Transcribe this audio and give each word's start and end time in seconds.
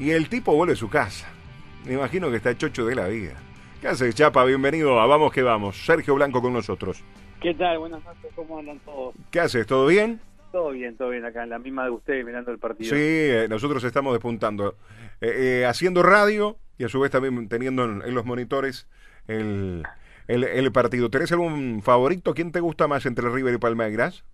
Y 0.00 0.12
el 0.12 0.30
tipo 0.30 0.54
vuelve 0.54 0.72
a 0.72 0.76
su 0.76 0.88
casa. 0.88 1.28
Me 1.84 1.92
imagino 1.92 2.30
que 2.30 2.36
está 2.36 2.56
chocho 2.56 2.86
de 2.86 2.94
la 2.94 3.06
vida. 3.06 3.34
¿Qué 3.82 3.88
haces, 3.88 4.14
Chapa? 4.14 4.46
Bienvenido 4.46 4.98
a 4.98 5.06
Vamos 5.06 5.30
que 5.30 5.42
Vamos. 5.42 5.76
Sergio 5.84 6.14
Blanco 6.14 6.40
con 6.40 6.54
nosotros. 6.54 7.04
¿Qué 7.38 7.52
tal? 7.52 7.78
Buenas 7.80 8.02
noches, 8.02 8.32
¿cómo 8.34 8.58
andan 8.58 8.78
todos? 8.78 9.14
¿Qué 9.30 9.40
haces? 9.40 9.66
¿Todo 9.66 9.86
bien? 9.86 10.18
Todo 10.52 10.70
bien, 10.70 10.96
todo 10.96 11.10
bien 11.10 11.26
acá, 11.26 11.42
en 11.42 11.50
la 11.50 11.58
misma 11.58 11.84
de 11.84 11.90
ustedes 11.90 12.24
mirando 12.24 12.50
el 12.50 12.58
partido. 12.58 12.88
Sí, 12.88 12.96
eh, 12.98 13.46
nosotros 13.50 13.84
estamos 13.84 14.14
despuntando. 14.14 14.74
Eh, 15.20 15.60
eh, 15.60 15.66
haciendo 15.66 16.02
radio 16.02 16.56
y 16.78 16.84
a 16.84 16.88
su 16.88 16.98
vez 16.98 17.10
también 17.10 17.50
teniendo 17.50 17.84
en, 17.84 18.00
en 18.00 18.14
los 18.14 18.24
monitores 18.24 18.88
el, 19.28 19.82
el, 20.28 20.44
el 20.44 20.72
partido. 20.72 21.10
¿Tenés 21.10 21.30
algún 21.32 21.82
favorito? 21.82 22.32
¿Quién 22.32 22.52
te 22.52 22.60
gusta 22.60 22.88
más 22.88 23.04
entre 23.04 23.28
River 23.28 23.52
y 23.52 23.58
Palmeiras? 23.58 24.24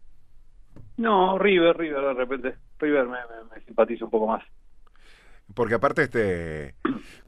No, 0.96 1.36
River, 1.38 1.76
River 1.76 2.02
de 2.02 2.14
repente. 2.14 2.54
River 2.78 3.06
me, 3.06 3.18
me, 3.18 3.54
me 3.54 3.64
simpatiza 3.64 4.04
un 4.04 4.12
poco 4.12 4.28
más. 4.28 4.44
Porque 5.56 5.74
aparte, 5.74 6.02
este, 6.02 6.74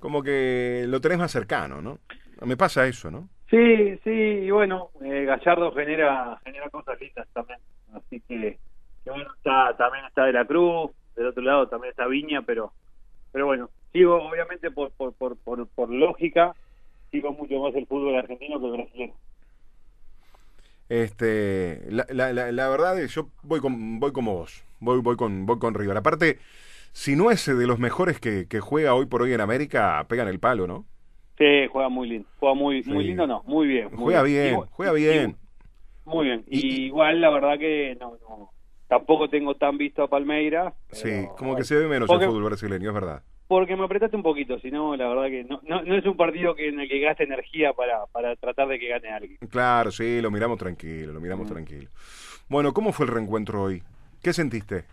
como 0.00 0.22
que 0.22 0.84
lo 0.87 1.00
tenés 1.00 1.16
más 1.16 1.32
cercano, 1.32 1.80
¿no? 1.80 1.98
Me 2.45 2.59
pasa 2.59 2.87
eso, 2.87 3.10
¿no? 3.10 3.30
Sí, 3.48 3.98
sí, 4.04 4.10
y 4.10 4.51
bueno, 4.51 4.91
eh, 5.02 5.24
Gallardo 5.24 5.73
genera 5.73 6.38
genera 6.45 6.68
cosas 6.68 7.01
lindas 7.01 7.27
también. 7.32 7.59
Así 7.95 8.20
que, 8.28 8.59
que 9.02 9.10
bueno, 9.10 9.32
está, 9.34 9.74
también 9.78 10.04
está 10.04 10.27
De 10.27 10.34
la 10.34 10.45
Cruz, 10.45 10.91
del 11.16 11.28
otro 11.28 11.42
lado 11.42 11.68
también 11.68 11.91
está 11.91 12.06
Viña, 12.06 12.42
pero 12.42 12.70
pero 13.32 13.46
bueno, 13.46 13.70
sigo 13.95 14.16
obviamente 14.16 14.70
por, 14.70 14.90
por, 14.90 15.15
por, 15.15 15.34
por, 15.38 15.66
por 15.66 15.88
lógica, 15.88 16.54
sigo 17.10 17.32
mucho 17.32 17.59
más 17.60 17.74
el 17.74 17.87
fútbol 17.87 18.15
argentino 18.15 18.60
que 18.60 18.66
el 18.66 18.73
brasileño. 18.73 19.15
Este, 20.90 21.80
la, 21.88 22.04
la, 22.10 22.34
la, 22.34 22.52
la 22.52 22.68
verdad 22.68 23.01
es 23.01 23.15
yo 23.15 23.30
voy 23.42 23.60
con, 23.60 24.01
voy 24.01 24.12
como 24.12 24.34
vos, 24.34 24.62
voy, 24.80 25.01
voy 25.01 25.16
con, 25.16 25.46
voy 25.46 25.59
con 25.59 25.73
River. 25.73 25.96
Aparte, 25.96 26.38
si 26.98 27.15
no 27.15 27.30
es 27.30 27.47
de 27.47 27.66
los 27.69 27.79
mejores 27.79 28.19
que, 28.19 28.48
que 28.48 28.59
juega 28.59 28.93
hoy 28.95 29.07
por 29.07 29.23
hoy 29.23 29.33
en 29.33 29.41
América, 29.41 30.05
pegan 30.09 30.27
el 30.27 30.41
palo, 30.41 30.66
¿no? 30.66 30.84
Sí, 31.38 31.45
juega 31.71 31.88
muy 31.88 32.09
lindo, 32.09 32.29
juega 32.40 32.55
muy, 32.57 32.82
Sí. 32.82 32.90
muy 32.90 33.05
lindo, 33.05 33.24
no, 33.24 33.45
muy 33.46 33.68
bien. 33.68 33.88
muy 33.93 33.99
Juega 33.99 34.23
bien, 34.24 34.60
juega 34.73 34.93
bien. 34.93 35.37
Muy 36.05 36.27
bien. 36.27 36.45
Y- 36.49 36.66
Y, 36.66 36.87
igual 36.87 37.21
la 37.21 37.30
verdad 37.30 37.57
que 37.57 37.96
no, 38.01 38.18
no 38.29 38.51
tampoco 38.88 39.29
tengo 39.30 39.55
tan 39.55 39.79
visto 39.79 40.02
a 40.02 40.09
Palmeiras. 40.09 40.74
Sí, 40.90 41.09
pero, 41.09 41.37
como 41.37 41.55
que 41.55 41.63
se 41.63 41.77
ve 41.77 41.87
menos 41.87 42.09
porque, 42.09 42.24
el 42.24 42.30
fútbol 42.30 42.45
brasileño, 42.46 42.88
es 42.88 42.95
verdad. 42.95 43.23
Porque 43.46 43.77
me 43.77 43.85
apretaste 43.85 44.16
un 44.16 44.24
poquito, 44.24 44.59
si 44.59 44.73
no, 44.73 44.96
la 44.96 45.07
verdad 45.09 45.29
que 45.29 45.45
no, 45.45 45.60
no, 45.68 45.83
no 45.85 45.95
es 45.96 46.05
un 46.05 46.16
partido 46.16 46.57
que 46.57 46.68
en 46.68 46.80
el 46.80 46.88
que 46.88 46.99
gaste 46.99 47.23
energía 47.23 47.73
para, 47.74 48.07
para 48.07 48.35
tratar 48.35 48.66
de 48.66 48.79
que 48.80 48.88
gane 48.88 49.09
alguien. 49.10 49.38
Claro, 49.51 49.93
sí, 49.93 50.21
lo 50.21 50.33
miramos 50.33 50.59
tranquilo, 50.59 51.12
lo 51.12 51.21
miramos 51.21 51.46
Mm. 51.46 51.52
tranquilo. 51.52 51.90
Bueno, 52.49 52.73
¿cómo 52.74 52.93
fue 52.93 53.07
el 53.07 53.12
reencuentro 53.12 53.62
hoy? 53.62 53.83
¿Qué 54.23 54.33
sentiste? 54.33 54.85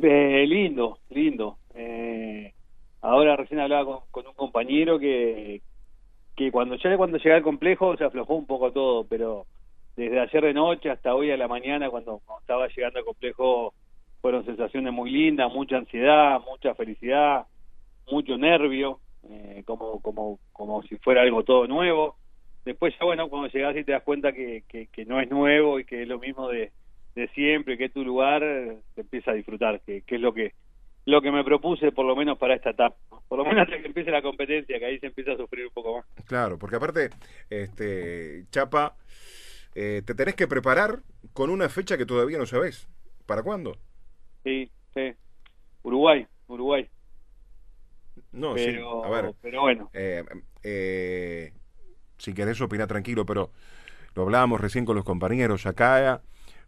Eh, 0.00 0.46
lindo, 0.46 0.98
lindo. 1.10 1.58
Eh, 1.74 2.52
ahora 3.02 3.36
recién 3.36 3.60
hablaba 3.60 3.84
con, 3.84 3.98
con 4.10 4.26
un 4.26 4.34
compañero 4.34 4.98
que, 4.98 5.60
que 6.36 6.50
cuando 6.50 6.76
ya 6.76 6.96
cuando 6.96 7.18
llegué 7.18 7.34
al 7.34 7.42
complejo 7.42 7.96
se 7.96 8.04
aflojó 8.04 8.34
un 8.34 8.46
poco 8.46 8.72
todo, 8.72 9.04
pero 9.04 9.46
desde 9.96 10.20
ayer 10.20 10.44
de 10.44 10.54
noche 10.54 10.90
hasta 10.90 11.14
hoy 11.14 11.30
a 11.30 11.36
la 11.36 11.48
mañana 11.48 11.90
cuando, 11.90 12.22
estaba 12.40 12.68
llegando 12.68 13.00
al 13.00 13.04
complejo 13.04 13.74
fueron 14.22 14.44
sensaciones 14.44 14.92
muy 14.92 15.10
lindas, 15.10 15.52
mucha 15.52 15.76
ansiedad, 15.76 16.40
mucha 16.48 16.74
felicidad, 16.74 17.46
mucho 18.10 18.38
nervio, 18.38 19.00
eh, 19.28 19.62
como, 19.66 20.00
como, 20.00 20.38
como 20.52 20.82
si 20.84 20.96
fuera 20.96 21.22
algo 21.22 21.42
todo 21.42 21.66
nuevo. 21.66 22.16
Después 22.64 22.94
ya 22.98 23.04
bueno, 23.04 23.28
cuando 23.28 23.48
llegas 23.48 23.76
y 23.76 23.84
te 23.84 23.92
das 23.92 24.04
cuenta 24.04 24.32
que, 24.32 24.62
que, 24.68 24.86
que 24.86 25.04
no 25.04 25.20
es 25.20 25.28
nuevo 25.28 25.80
y 25.80 25.84
que 25.84 26.02
es 26.02 26.08
lo 26.08 26.20
mismo 26.20 26.48
de, 26.48 26.70
de 27.14 27.28
siempre, 27.28 27.76
que 27.76 27.86
es 27.86 27.92
tu 27.92 28.04
lugar, 28.04 28.40
te 28.94 29.00
empieza 29.00 29.32
a 29.32 29.34
disfrutar, 29.34 29.80
que, 29.80 30.02
que 30.02 30.14
es 30.16 30.20
lo 30.20 30.32
que 30.32 30.52
lo 31.04 31.20
que 31.20 31.32
me 31.32 31.44
propuse 31.44 31.92
por 31.92 32.06
lo 32.06 32.14
menos 32.14 32.38
para 32.38 32.54
esta 32.54 32.70
etapa. 32.70 32.96
Por 33.28 33.38
lo 33.38 33.44
menos 33.44 33.62
hasta 33.62 33.80
que 33.80 33.86
empiece 33.86 34.10
la 34.10 34.22
competencia, 34.22 34.78
que 34.78 34.84
ahí 34.84 34.98
se 34.98 35.06
empieza 35.06 35.32
a 35.32 35.36
sufrir 35.36 35.66
un 35.66 35.72
poco 35.72 35.96
más. 35.96 36.06
Claro, 36.26 36.58
porque 36.58 36.76
aparte, 36.76 37.10
este, 37.50 38.44
Chapa, 38.50 38.96
eh, 39.74 40.02
te 40.04 40.14
tenés 40.14 40.34
que 40.34 40.46
preparar 40.46 41.00
con 41.32 41.50
una 41.50 41.68
fecha 41.68 41.96
que 41.96 42.06
todavía 42.06 42.38
no 42.38 42.46
sabés. 42.46 42.88
¿Para 43.26 43.42
cuándo? 43.42 43.76
Sí, 44.44 44.70
sí. 44.94 45.12
Uruguay, 45.82 46.26
Uruguay. 46.46 46.88
No, 48.32 48.54
pero, 48.54 49.02
sí, 49.02 49.06
a 49.06 49.10
ver, 49.10 49.34
pero 49.40 49.62
bueno, 49.62 49.90
eh, 49.92 50.24
eh, 50.62 51.52
si 52.16 52.34
querés 52.34 52.60
opinar 52.60 52.86
tranquilo, 52.86 53.26
pero 53.26 53.50
lo 54.14 54.22
hablábamos 54.22 54.60
recién 54.60 54.84
con 54.84 54.96
los 54.96 55.04
compañeros, 55.04 55.66
acá 55.66 56.22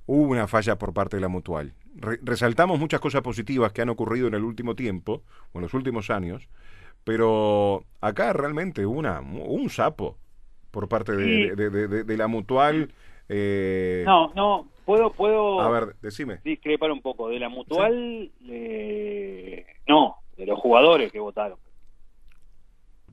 hubo 0.06 0.22
una 0.30 0.46
falla 0.46 0.76
por 0.76 0.92
parte 0.92 1.16
de 1.16 1.20
la 1.22 1.28
mutual. 1.28 1.72
Re- 1.96 2.18
resaltamos 2.22 2.78
muchas 2.78 3.00
cosas 3.00 3.22
positivas 3.22 3.72
que 3.72 3.82
han 3.82 3.88
ocurrido 3.88 4.26
en 4.28 4.34
el 4.34 4.44
último 4.44 4.74
tiempo, 4.74 5.22
o 5.52 5.58
en 5.58 5.62
los 5.62 5.74
últimos 5.74 6.10
años, 6.10 6.48
pero 7.04 7.84
acá 8.00 8.32
realmente 8.32 8.84
hubo 8.86 8.98
una, 8.98 9.20
un 9.20 9.70
sapo 9.70 10.16
por 10.70 10.88
parte 10.88 11.12
de, 11.12 11.24
Sí. 11.24 11.56
de- 11.56 11.70
de- 11.70 11.88
de- 11.88 12.04
de 12.04 12.16
la 12.16 12.26
mutual. 12.26 12.90
eh, 13.28 14.02
no, 14.04 14.30
no, 14.34 14.68
puedo, 14.84 15.10
puedo 15.12 15.60
A 15.62 15.70
ver, 15.70 15.94
decime. 16.02 16.40
discrepar 16.44 16.90
un 16.92 17.00
poco. 17.00 17.28
De 17.30 17.38
la 17.38 17.48
mutual, 17.48 18.30
eh, 18.48 19.64
no, 19.88 20.16
de 20.36 20.44
los 20.44 20.58
jugadores 20.60 21.10
que 21.10 21.20
votaron. 21.20 21.58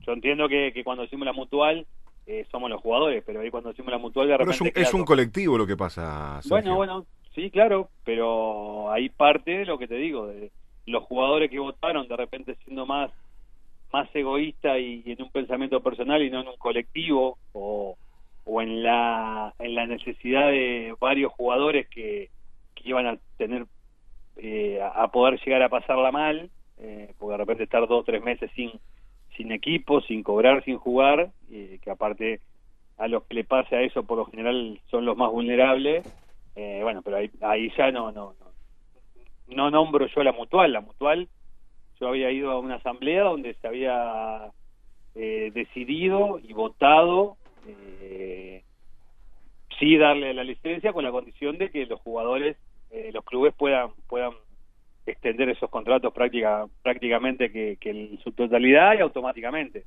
Yo 0.00 0.12
entiendo 0.12 0.48
que, 0.48 0.72
que 0.74 0.84
cuando 0.84 1.02
decimos 1.04 1.24
la 1.24 1.32
mutual 1.32 1.86
eh, 2.26 2.46
somos 2.50 2.70
los 2.70 2.80
jugadores, 2.80 3.22
pero 3.26 3.40
ahí 3.40 3.50
cuando 3.50 3.70
decimos 3.70 3.90
la 3.90 3.98
mutual 3.98 4.28
de 4.28 4.34
Pero 4.36 4.52
repente... 4.52 4.80
es 4.80 4.94
un, 4.94 5.00
es 5.00 5.06
colectivo 5.06 5.58
lo 5.58 5.66
que 5.66 5.76
pasa. 5.76 6.40
Sergio. 6.42 6.50
Bueno, 6.50 6.76
bueno, 6.76 7.06
sí, 7.34 7.50
claro, 7.50 7.88
pero 8.04 8.90
ahí 8.90 9.08
parte 9.08 9.58
de 9.58 9.66
lo 9.66 9.78
que 9.78 9.88
te 9.88 9.96
digo, 9.96 10.26
de 10.26 10.50
los 10.86 11.04
jugadores 11.04 11.50
que 11.50 11.58
votaron 11.58 12.08
de 12.08 12.16
repente 12.16 12.56
siendo 12.64 12.86
más 12.86 13.10
más 13.92 14.08
egoísta 14.14 14.78
y, 14.78 15.02
en 15.04 15.22
un 15.22 15.30
pensamiento 15.30 15.80
personal 15.82 16.22
y 16.22 16.30
no 16.30 16.40
en 16.40 16.48
un 16.48 16.56
colectivo 16.56 17.38
o, 17.52 17.96
o 18.44 18.62
en 18.62 18.82
la 18.82 19.54
en 19.58 19.74
la 19.74 19.86
necesidad 19.86 20.48
de 20.48 20.94
varios 20.98 21.32
jugadores 21.32 21.88
que, 21.88 22.30
que 22.74 22.88
iban 22.88 23.06
a 23.06 23.18
tener 23.36 23.66
eh, 24.36 24.80
a, 24.80 25.02
a 25.02 25.08
poder 25.08 25.38
llegar 25.44 25.62
a 25.62 25.68
pasarla 25.68 26.10
mal 26.10 26.50
eh, 26.78 27.12
porque 27.18 27.32
de 27.32 27.38
repente 27.38 27.64
estar 27.64 27.82
dos 27.82 28.00
o 28.00 28.04
tres 28.04 28.22
meses 28.22 28.50
sin 28.56 28.72
sin 29.36 29.52
equipo 29.52 30.00
sin 30.00 30.22
cobrar 30.22 30.64
sin 30.64 30.78
jugar 30.78 31.30
y 31.52 31.78
que 31.78 31.90
aparte 31.90 32.40
a 32.98 33.08
los 33.08 33.24
que 33.24 33.34
le 33.34 33.44
pase 33.44 33.76
a 33.76 33.82
eso 33.82 34.02
por 34.04 34.18
lo 34.18 34.24
general 34.26 34.80
son 34.90 35.04
los 35.04 35.16
más 35.16 35.30
vulnerables. 35.30 36.04
Eh, 36.56 36.80
bueno 36.82 37.02
pero 37.02 37.18
ahí, 37.18 37.30
ahí 37.40 37.72
ya 37.76 37.90
no 37.90 38.12
no 38.12 38.34
no 38.40 38.52
no 39.48 39.70
nombro 39.70 40.06
yo 40.06 40.22
la 40.22 40.32
mutual. 40.32 40.72
La 40.72 40.80
mutual 40.80 41.28
yo 42.00 42.08
había 42.08 42.30
ido 42.30 42.50
a 42.50 42.58
una 42.58 42.76
asamblea 42.76 43.22
donde 43.22 43.54
se 43.54 43.66
había 43.66 44.50
eh, 45.14 45.50
decidido 45.54 46.40
y 46.42 46.52
votado 46.52 47.36
eh, 47.66 48.62
sí 49.78 49.96
darle 49.96 50.32
la 50.32 50.44
licencia 50.44 50.92
con 50.92 51.04
la 51.04 51.10
condición 51.10 51.58
de 51.58 51.70
que 51.70 51.86
los 51.86 52.00
jugadores 52.00 52.56
eh, 52.90 53.10
los 53.12 53.24
clubes 53.24 53.54
puedan 53.54 53.90
puedan 54.08 54.32
extender 55.04 55.48
esos 55.48 55.68
contratos 55.68 56.14
práctica, 56.14 56.66
prácticamente 56.82 57.50
que, 57.50 57.76
que 57.80 57.90
en 57.90 58.18
su 58.20 58.32
totalidad 58.32 58.94
y 58.94 59.00
automáticamente 59.00 59.84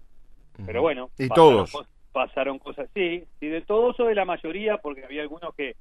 pero 0.65 0.81
bueno 0.81 1.09
Y 1.17 1.27
pasaron 1.27 1.35
todos. 1.53 1.73
cos- 1.73 1.87
pasaron 2.11 2.59
cosas 2.59 2.89
sí. 2.93 3.23
Sí 3.39 3.47
de 3.47 3.61
todos 3.61 3.99
o 3.99 4.05
de 4.05 4.15
la 4.15 4.25
mayoría 4.25 4.77
porque 4.77 5.03
había 5.05 5.21
algunos 5.21 5.53
que 5.55 5.75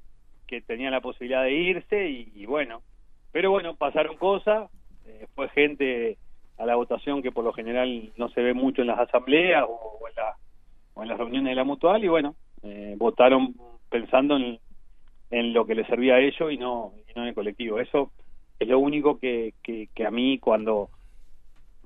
que 0.47 0.61
tenían 0.61 0.91
la 0.91 1.01
posibilidad 1.01 1.41
de 1.43 1.53
irse 1.53 2.07
y, 2.09 2.31
y 2.35 2.45
bueno. 2.45 2.81
Pero 3.31 3.51
bueno 3.51 3.75
pasaron 3.75 4.15
cosas 4.17 4.69
eh, 5.05 5.27
fue 5.35 5.49
gente 5.49 6.17
a 6.57 6.65
la 6.65 6.75
votación 6.75 7.21
que 7.21 7.31
por 7.31 7.43
lo 7.43 7.51
general 7.53 8.13
no 8.17 8.29
se 8.29 8.41
ve 8.41 8.53
mucho 8.53 8.81
en 8.81 8.87
las 8.87 8.99
asambleas 8.99 9.63
o, 9.67 9.73
o 10.01 10.07
en, 10.07 10.15
la- 10.15 10.35
o 10.93 11.03
en 11.03 11.09
las 11.09 11.17
reuniones 11.17 11.49
de 11.51 11.55
la 11.55 11.63
mutual 11.63 12.03
y 12.03 12.07
bueno 12.07 12.35
eh, 12.63 12.95
votaron 12.97 13.53
pensando 13.89 14.37
en, 14.37 14.59
en 15.31 15.53
lo 15.53 15.65
que 15.65 15.75
les 15.75 15.87
servía 15.87 16.15
a 16.15 16.19
ellos 16.19 16.51
y 16.51 16.57
no 16.57 16.93
y 17.07 17.13
no 17.15 17.23
en 17.23 17.29
el 17.29 17.35
colectivo. 17.35 17.79
Eso 17.79 18.11
es 18.59 18.67
lo 18.67 18.79
único 18.79 19.19
que, 19.19 19.53
que, 19.63 19.89
que 19.93 20.05
a 20.05 20.11
mí 20.11 20.37
cuando 20.39 20.89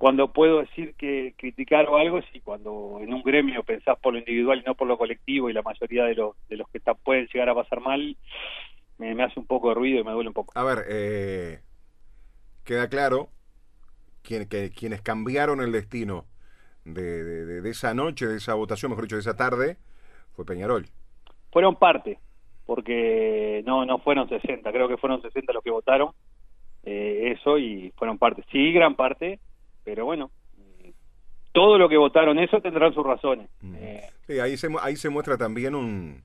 cuando 0.00 0.32
puedo 0.32 0.60
decir 0.60 0.94
que 0.96 1.34
criticar 1.38 1.86
o 1.88 1.98
algo 1.98 2.22
si 2.32 2.40
cuando 2.40 2.98
en 3.02 3.14
un 3.14 3.22
gremio 3.22 3.62
pensás 3.64 3.98
por 4.00 4.14
lo 4.14 4.18
individual 4.20 4.60
y 4.60 4.64
no 4.66 4.74
por 4.74 4.88
lo 4.88 4.98
colectivo 4.98 5.50
y 5.50 5.54
la 5.54 5.62
mayoría 5.62 6.04
de 6.06 6.16
los 6.16 6.36
de 6.48 6.56
los 6.58 6.68
que 6.70 6.78
está, 6.78 6.94
pueden 6.94 7.28
llegar 7.32 7.50
a 7.50 7.54
pasar 7.54 7.80
mal 7.80 8.16
me, 8.98 9.14
me 9.14 9.24
hace 9.24 9.38
un 9.40 9.46
poco 9.46 9.68
de 9.70 9.76
ruido 9.76 10.00
y 10.00 10.04
me 10.04 10.12
duele 10.12 10.30
un 10.30 10.34
poco 10.34 10.52
A 10.56 10.64
ver, 10.64 10.86
eh, 10.88 11.60
queda 12.64 12.88
claro 12.88 13.30
quien- 14.24 14.48
que, 14.48 14.70
quienes 14.70 15.02
cambiaron 15.02 15.60
el 15.60 15.72
destino 15.72 16.26
de, 16.84 17.24
de- 17.24 17.46
de- 17.46 17.60
de 17.62 17.70
esa 17.70 17.94
noche, 17.94 18.26
de 18.26 18.38
esa 18.38 18.54
votación, 18.54 18.90
mejor 18.90 19.04
dicho, 19.04 19.16
de 19.16 19.22
esa 19.22 19.36
tarde, 19.36 19.78
fue 20.34 20.46
Peñarol. 20.46 20.86
fueron 21.52 21.76
parte 21.76 22.18
porque 22.66 23.62
no 23.66 23.84
no 23.84 23.98
fueron 23.98 24.28
60 24.28 24.72
creo 24.72 24.88
que 24.88 24.96
fueron 24.96 25.20
60 25.22 25.52
los 25.52 25.62
que 25.62 25.70
votaron 25.70 26.12
eh, 26.84 27.34
eso 27.36 27.58
y 27.58 27.92
fueron 27.96 28.18
parte 28.18 28.44
sí 28.52 28.72
gran 28.72 28.94
parte 28.96 29.40
pero 29.84 30.04
bueno 30.04 30.30
todo 31.52 31.78
lo 31.78 31.88
que 31.88 31.96
votaron 31.96 32.38
eso 32.38 32.60
tendrán 32.60 32.94
sus 32.94 33.04
razones 33.04 33.48
Eh, 33.74 34.02
Sí, 34.26 34.38
ahí, 34.38 34.56
se, 34.56 34.68
ahí 34.80 34.94
se 34.94 35.08
muestra 35.10 35.36
también 35.36 35.74
un, 35.74 36.22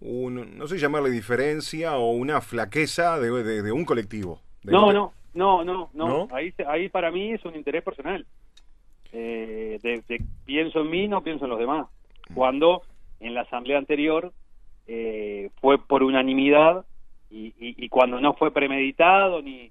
un, 0.00 0.58
no 0.58 0.66
sé 0.66 0.78
llamarle 0.78 1.10
diferencia 1.10 1.96
o 1.96 2.10
una 2.12 2.40
flaqueza 2.40 3.20
de, 3.20 3.30
de- 3.44 3.62
de 3.62 3.70
un 3.72 3.84
colectivo. 3.84 4.40
De 4.64 4.72
no 4.72 4.88
te- 4.88 4.94
no 4.94 5.12
No, 5.34 5.62
no, 5.64 5.90
no. 5.92 6.26
Ahí, 6.32 6.52
ahí 6.66 6.88
para 6.88 7.12
mí 7.12 7.30
es 7.32 7.44
un 7.44 7.54
interés 7.54 7.84
personal. 7.84 8.26
Eh, 9.12 9.78
de, 9.82 10.22
pienso 10.44 10.80
en 10.80 10.90
mí, 10.90 11.06
no 11.06 11.22
pienso 11.22 11.44
en 11.44 11.50
los 11.50 11.60
demás. 11.60 11.86
Cuando 12.34 12.82
en 13.20 13.34
la 13.34 13.42
asamblea 13.42 13.78
anterior 13.78 14.32
eh, 14.88 15.50
fue 15.60 15.78
por 15.78 16.02
unanimidad 16.02 16.84
y, 17.30 17.88
cuando 17.90 18.20
no 18.20 18.34
fue 18.34 18.50
premeditado 18.52 19.40
ni, 19.42 19.70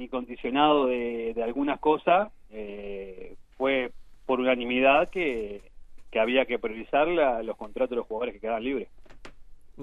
ni 0.00 0.08
condicionado 0.08 0.86
de, 0.86 1.34
algunas 1.44 1.78
cosas, 1.78 2.32
eh, 2.50 3.36
fue 3.58 3.92
por 4.24 4.40
unanimidad 4.40 5.10
que, 5.10 5.60
que 6.10 6.18
había 6.18 6.46
que 6.46 6.58
priorizar 6.58 7.06
los 7.06 7.56
contratos 7.56 7.90
de 7.90 7.96
los 7.96 8.06
jugadores 8.06 8.34
que 8.34 8.40
quedaban 8.40 8.64
libres. 8.64 8.88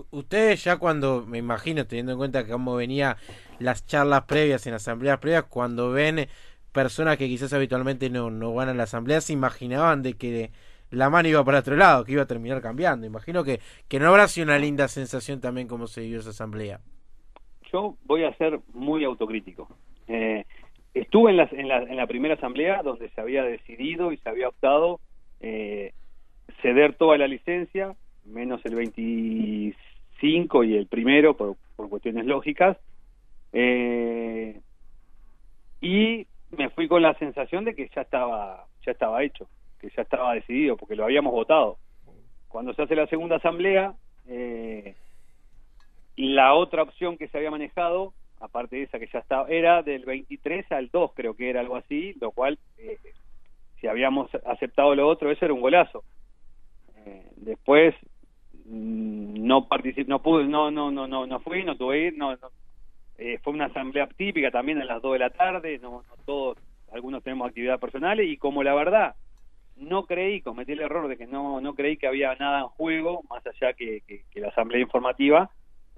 Ustedes 0.10 0.64
ya 0.64 0.78
cuando, 0.78 1.24
me 1.26 1.38
imagino, 1.38 1.86
teniendo 1.86 2.14
en 2.14 2.18
cuenta 2.18 2.44
que 2.44 2.52
cómo 2.52 2.76
venía 2.76 3.18
las 3.60 3.86
charlas 3.86 4.24
previas 4.24 4.66
en 4.66 4.74
asambleas 4.74 5.20
previas, 5.20 5.44
cuando 5.44 5.92
ven 5.92 6.28
personas 6.72 7.18
que 7.18 7.28
quizás 7.28 7.54
habitualmente 7.54 8.10
no, 8.10 8.32
no 8.32 8.54
van 8.54 8.70
a 8.70 8.74
la 8.74 8.84
asamblea, 8.84 9.22
se 9.22 9.34
imaginaban 9.34 10.02
de 10.02 10.14
que 10.16 10.52
la 10.90 11.12
mano 11.12 11.30
iba 11.30 11.44
para 11.44 11.60
otro 11.60 11.76
lado, 11.76 12.04
que 12.04 12.14
iba 12.14 12.24
a 12.24 12.28
terminar 12.28 12.62
cambiando. 12.62 13.06
Imagino 13.06 13.44
que, 13.44 13.60
que 13.88 14.00
no 14.00 14.08
habrá 14.08 14.28
sido 14.28 14.46
una 14.46 14.58
linda 14.58 14.88
sensación 14.88 15.42
también 15.42 15.68
como 15.68 15.86
se 15.86 16.02
dio 16.02 16.20
esa 16.20 16.32
asamblea. 16.32 16.80
Yo 17.72 17.96
voy 18.06 18.24
a 18.24 18.34
ser 18.38 18.60
muy 18.74 19.04
autocrítico. 19.04 19.68
Eh, 20.08 20.46
estuve 20.94 21.32
en 21.32 21.38
la, 21.38 21.50
en, 21.52 21.68
la, 21.68 21.78
en 21.84 21.96
la 21.96 22.08
primera 22.08 22.36
asamblea 22.36 22.82
donde 22.84 23.10
se 23.10 23.22
había 23.22 23.44
decidido 23.44 24.12
y 24.12 24.18
se 24.18 24.30
había 24.30 24.50
optado 24.50 25.00
eh, 25.40 25.94
ceder 26.62 26.96
toda 26.96 27.18
la 27.18 27.28
licencia, 27.28 27.96
menos 28.26 28.66
el 28.66 28.76
25 28.76 30.64
y 30.64 30.76
el 30.76 30.88
primero 30.88 31.36
por, 31.36 31.56
por 31.76 31.90
cuestiones 31.90 32.26
lógicas. 32.26 32.78
Eh, 33.54 34.60
y 35.82 36.28
me 36.58 36.70
fui 36.70 36.88
con 36.88 37.02
la 37.02 37.14
sensación 37.16 37.66
de 37.66 37.76
que 37.76 37.90
ya 37.96 38.02
estaba 38.02 38.66
ya 38.86 38.92
estaba 38.92 39.24
hecho 39.24 39.48
que 39.80 39.90
ya 39.96 40.02
estaba 40.02 40.34
decidido, 40.34 40.78
porque 40.78 40.96
lo 40.96 41.04
habíamos 41.04 41.32
votado. 41.32 41.78
Cuando 42.48 42.74
se 42.74 42.82
hace 42.82 42.96
la 42.96 43.08
segunda 43.08 43.38
asamblea, 43.38 43.94
eh, 44.28 44.96
la 46.16 46.54
otra 46.54 46.84
opción 46.84 47.18
que 47.18 47.28
se 47.28 47.38
había 47.38 47.52
manejado, 47.52 48.14
aparte 48.40 48.76
de 48.76 48.84
esa 48.84 49.00
que 49.00 49.10
ya 49.12 49.20
estaba, 49.20 49.48
era 49.50 49.84
del 49.84 50.06
23 50.06 50.72
al 50.72 50.90
2, 50.90 51.12
creo 51.16 51.36
que 51.36 51.50
era 51.50 51.60
algo 51.60 51.76
así, 51.76 52.14
lo 52.22 52.32
cual, 52.32 52.58
eh, 52.78 52.98
si 53.80 53.88
habíamos 53.88 54.30
aceptado 54.46 54.96
lo 54.96 55.08
otro, 55.08 55.32
eso 55.32 55.46
era 55.46 55.54
un 55.54 55.62
golazo. 55.62 56.04
Eh, 57.06 57.32
después 57.38 57.96
mm, 58.66 59.46
no 59.46 59.68
participé, 59.68 60.10
no 60.10 60.22
pude, 60.22 60.46
no, 60.46 60.72
no, 60.72 60.92
no, 60.92 61.08
no, 61.08 61.26
no 61.26 61.40
fui, 61.40 61.64
no 61.64 61.76
tuve 61.76 62.08
ir, 62.08 62.18
no, 62.18 62.36
eh, 63.18 63.40
fue 63.44 63.54
una 63.54 63.66
asamblea 63.66 64.08
típica 64.08 64.52
también 64.52 64.82
a 64.82 64.86
las 64.86 65.02
2 65.02 65.14
de 65.14 65.20
la 65.20 65.30
tarde, 65.30 65.80
no, 65.80 66.04
no 66.08 66.24
todos, 66.26 66.58
algunos 66.92 67.24
tenemos 67.24 67.48
actividades 67.48 67.82
personales 67.82 68.28
y 68.28 68.38
como 68.38 68.64
la 68.64 68.74
verdad 68.74 69.16
no 69.78 70.06
creí, 70.06 70.42
cometí 70.42 70.74
el 70.74 70.82
error 70.82 71.08
de 71.08 71.18
que 71.18 71.28
no, 71.28 71.62
no 71.62 71.76
creí 71.76 71.98
que 71.98 72.08
había 72.08 72.36
nada 72.36 72.62
en 72.62 72.68
juego, 72.68 73.22
más 73.30 73.46
allá 73.46 73.74
que, 73.74 74.02
que, 74.08 74.40
la 74.40 74.50
asamblea 74.50 74.82
informativa. 74.82 75.50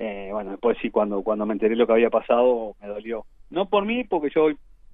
Eh, 0.02 0.30
bueno, 0.32 0.52
después 0.52 0.78
sí, 0.82 0.90
cuando, 0.90 1.22
cuando 1.24 1.46
me 1.46 1.54
enteré 1.54 1.76
lo 1.76 1.86
que 1.86 1.92
había 1.92 2.10
pasado, 2.10 2.74
me 2.82 2.88
dolió. 2.88 3.26
No 3.50 3.68
por 3.68 3.86
mí, 3.86 4.06
porque 4.06 4.30
yo, 4.34 4.48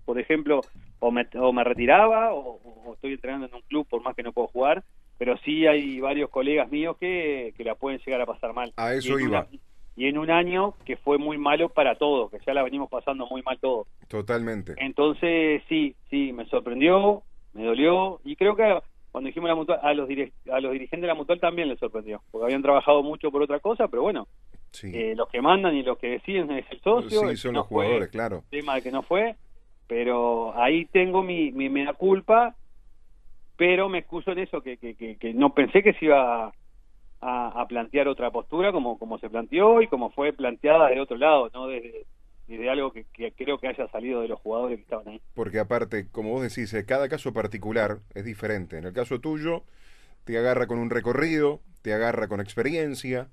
por 0.04 0.20
ejemplo, 0.20 0.62
o 1.00 1.12
me, 1.12 1.28
o 1.40 1.54
me 1.54 1.64
retiraba 1.64 2.34
o, 2.34 2.60
estoy 2.94 3.14
entrenando 3.14 3.46
en 3.46 3.54
un 3.54 3.62
club 3.62 3.88
por 3.88 4.02
más 4.02 4.16
que 4.16 4.24
no 4.24 4.34
puedo 4.34 4.48
jugar, 4.48 4.84
pero 5.20 5.38
sí 5.38 5.68
hay 5.68 6.00
varios 6.00 6.32
colegas 6.32 6.72
míos 6.72 6.98
que, 7.00 7.54
que 7.56 7.64
la 7.64 7.76
pueden 7.76 8.00
llegar 8.00 8.20
a 8.22 8.26
pasar 8.26 8.54
mal. 8.54 8.74
A 8.78 8.96
eso 8.96 9.20
iba. 9.20 9.48
y 9.96 10.08
en 10.08 10.18
un 10.18 10.32
año 10.32 10.74
que 10.86 10.98
fue 10.98 11.20
muy 11.20 11.38
malo 11.38 11.70
para 11.70 11.96
todos, 11.96 12.32
que 12.32 12.40
ya 12.44 12.56
la 12.56 12.64
venimos 12.64 12.90
pasando 12.90 13.28
muy 13.28 13.44
mal 13.44 13.60
todos. 13.60 13.88
Totalmente. 14.08 14.74
Entonces, 14.78 15.62
sí, 15.70 15.96
sí, 16.10 16.34
me 16.34 16.48
sorprendió, 16.48 17.22
me 17.54 17.64
dolió 17.64 18.22
y 18.24 18.36
creo 18.36 18.56
que 18.56 18.80
cuando 19.16 19.28
dijimos 19.28 19.48
la 19.48 19.56
mutual, 19.56 19.80
a 19.82 19.94
los, 19.94 20.10
a 20.10 20.60
los 20.60 20.72
dirigentes 20.74 21.02
de 21.02 21.08
la 21.08 21.16
mutual 21.16 21.40
también 21.40 21.70
les 21.70 21.80
sorprendió, 21.80 22.22
porque 22.32 22.48
habían 22.48 22.62
trabajado 22.62 23.02
mucho 23.02 23.32
por 23.32 23.42
otra 23.42 23.62
cosa, 23.62 23.88
pero 23.88 24.02
bueno, 24.02 24.28
eh, 24.84 25.14
los 25.16 25.30
que 25.30 25.42
mandan 25.42 25.76
y 25.76 25.84
los 25.84 25.98
que 25.98 26.10
deciden 26.10 26.52
es 26.52 26.66
el 26.72 26.82
socio. 26.82 27.30
Sí, 27.30 27.38
son 27.38 27.56
los 27.56 27.68
jugadores, 27.68 28.10
claro. 28.10 28.44
tema 28.50 28.76
de 28.76 28.82
que 28.82 28.92
no 28.92 29.04
fue, 29.04 29.36
pero 29.88 30.58
ahí 30.58 30.86
tengo 30.86 31.24
mi, 31.24 31.52
mi 31.52 31.70
mea 31.70 31.94
culpa, 31.94 32.56
pero 33.58 33.90
me 33.90 34.00
excuso 34.00 34.32
en 34.32 34.40
eso, 34.40 34.62
que, 34.62 34.78
que, 34.78 34.96
que, 34.96 35.34
no 35.34 35.54
pensé 35.54 35.82
que 35.84 35.94
se 35.94 36.06
iba 36.06 36.54
a, 37.22 37.62
a, 37.62 37.68
plantear 37.68 38.08
otra 38.08 38.32
postura 38.32 38.72
como, 38.72 39.00
como 39.00 39.18
se 39.20 39.30
planteó 39.30 39.82
y 39.82 39.88
como 39.88 40.12
fue 40.12 40.34
planteada 40.34 40.90
de 40.90 41.00
otro 41.00 41.18
lado, 41.18 41.50
no 41.54 41.68
desde 41.68 42.06
y 42.48 42.58
de 42.58 42.70
algo 42.70 42.92
que, 42.92 43.06
creo 43.36 43.58
que 43.58 43.68
haya 43.68 43.88
salido 43.90 44.22
de 44.22 44.28
los 44.28 44.40
jugadores 44.40 44.78
que 44.78 44.84
estaban 44.84 45.08
ahí. 45.08 45.22
Porque 45.34 45.60
aparte, 45.60 46.08
como 46.12 46.32
vos 46.32 46.44
decís, 46.44 46.74
eh, 46.74 46.86
cada 46.86 47.10
caso 47.10 47.34
particular 47.34 48.00
es 48.14 48.24
diferente. 48.24 48.78
En 48.78 48.86
el 48.86 48.94
caso 48.94 49.20
tuyo, 49.20 49.64
te 50.26 50.38
agarra 50.38 50.68
con 50.68 50.78
un 50.78 50.90
recorrido, 50.90 51.62
te 51.82 51.94
agarra 51.94 52.28
con 52.28 52.40
experiencia, 52.40 53.30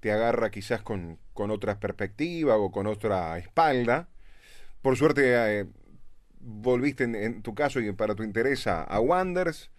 te 0.00 0.12
agarra 0.12 0.50
quizás 0.50 0.82
con, 0.82 1.18
con 1.34 1.50
otra 1.50 1.78
perspectiva 1.78 2.56
o 2.56 2.70
con 2.72 2.86
otra 2.86 3.38
espalda. 3.38 4.08
Por 4.82 4.96
suerte, 4.96 5.60
eh, 5.60 5.66
volviste 6.40 7.04
en, 7.04 7.42
tu 7.42 7.54
caso 7.54 7.80
y 7.80 7.92
para 7.92 8.14
tu 8.14 8.22
interés 8.22 8.66
a, 8.66 9.00
Wanders 9.00 9.70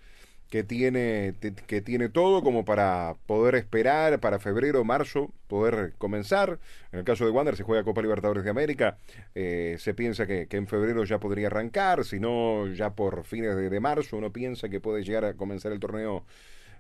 que 0.50 0.64
tiene, 0.64 1.34
que 1.66 1.82
tiene 1.82 2.10
todo 2.10 2.44
como 2.44 2.66
para 2.66 3.16
poder 3.26 3.56
esperar 3.56 4.20
para 4.20 4.38
febrero 4.38 4.84
marzo 4.84 5.32
poder 5.48 5.94
comenzar. 5.98 6.60
En 6.92 7.00
el 7.00 7.06
caso 7.06 7.26
de 7.26 7.32
Wander 7.32 7.56
se 7.56 7.64
juega 7.64 7.86
Copa 7.86 8.02
Libertadores 8.02 8.44
de 8.44 8.50
América, 8.50 8.98
eh, 9.34 9.78
se 9.80 9.94
piensa 9.94 10.28
que, 10.28 10.48
en 10.52 10.68
febrero 10.68 11.06
ya 11.06 11.20
podría 11.20 11.48
arrancar, 11.48 12.04
si 12.04 12.20
no 12.20 12.68
ya 12.68 12.96
por 12.96 13.24
fines 13.24 13.56
de, 13.56 13.80
marzo 13.80 14.18
uno 14.18 14.34
piensa 14.34 14.68
que 14.68 14.82
puede 14.82 15.04
llegar 15.04 15.24
a 15.24 15.36
comenzar 15.36 15.72
el 15.72 15.80
torneo 15.80 16.26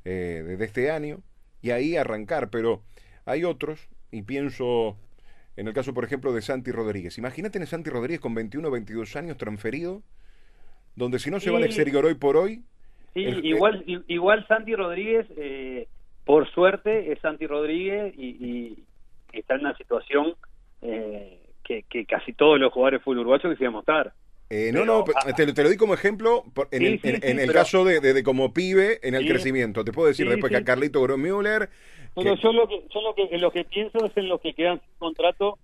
eh, 0.03 0.43
de, 0.45 0.65
este 0.65 0.91
año 0.91 1.21
y 1.61 1.71
ahí 1.71 1.95
arrancar, 1.95 2.49
pero 2.49 2.83
hay 3.25 3.43
otros 3.43 3.89
y 4.11 4.23
pienso 4.23 4.97
en 5.55 5.67
el 5.67 5.73
caso 5.73 5.93
por 5.93 6.03
ejemplo 6.03 6.33
de 6.33 6.41
Santi 6.41 6.71
Rodríguez. 6.71 7.17
Imagínate 7.17 7.59
en 7.59 7.67
Santi 7.67 7.89
Rodríguez 7.89 8.19
con 8.19 8.33
21 8.33 8.67
o 8.67 8.71
22 8.71 9.15
años 9.15 9.37
transferido, 9.37 10.01
donde 10.95 11.19
si 11.19 11.29
no 11.31 11.39
se 11.39 11.51
va 11.51 11.57
al 11.57 11.63
exterior 11.63 12.05
hoy 12.05 12.15
por 12.15 12.37
hoy, 12.37 12.63
Sí, 13.13 13.21
igual, 13.43 13.83
igual 14.07 14.47
Santi 14.47 14.73
Rodríguez, 14.73 15.27
eh, 15.35 15.87
por 16.25 16.49
suerte, 16.51 17.11
es 17.11 17.19
Santi 17.19 17.45
Rodríguez 17.45 18.13
y, 18.17 18.83
está 19.33 19.55
en 19.55 19.61
una 19.61 19.75
situación 19.77 20.35
eh, 20.81 21.39
que, 21.63 22.05
casi 22.05 22.33
todos 22.33 22.59
los 22.59 22.71
jugadores 22.71 22.99
de 22.99 23.03
fútbol 23.03 23.19
uruguayo 23.19 23.49
quisieran 23.49 23.75
estar. 23.75 24.13
Eh, 24.49 24.71
no, 24.73 24.83
no, 24.83 25.05
te, 25.35 25.53
te, 25.53 25.63
lo 25.63 25.69
di 25.69 25.77
como 25.77 25.93
ejemplo 25.93 26.43
en, 26.71 26.83
el, 26.83 26.99
en, 27.03 27.39
el 27.39 27.53
caso 27.53 27.85
de, 27.85 28.01
de, 28.01 28.23
como 28.23 28.53
pibe 28.53 28.99
en 29.01 29.15
el 29.15 29.25
crecimiento. 29.25 29.85
Te 29.85 29.93
puedo 29.93 30.09
decir 30.09 30.27
después 30.27 30.51
que 30.51 30.57
a 30.57 30.63
Carlito 30.65 31.01
Gromüller. 31.01 31.69
Pero 32.15 32.35
yo, 32.35 32.51
lo 32.51 32.67
que, 32.67 32.83
yo 32.93 33.01
lo 33.01 33.15
que, 33.15 33.37
lo 33.37 33.51
que 33.51 33.63
pienso 33.63 34.05
es 34.05 34.15
en 34.17 34.27
los 34.27 34.41
que 34.41 34.53
quedan 34.53 34.81
sin 34.81 34.97
contrato 34.99 35.57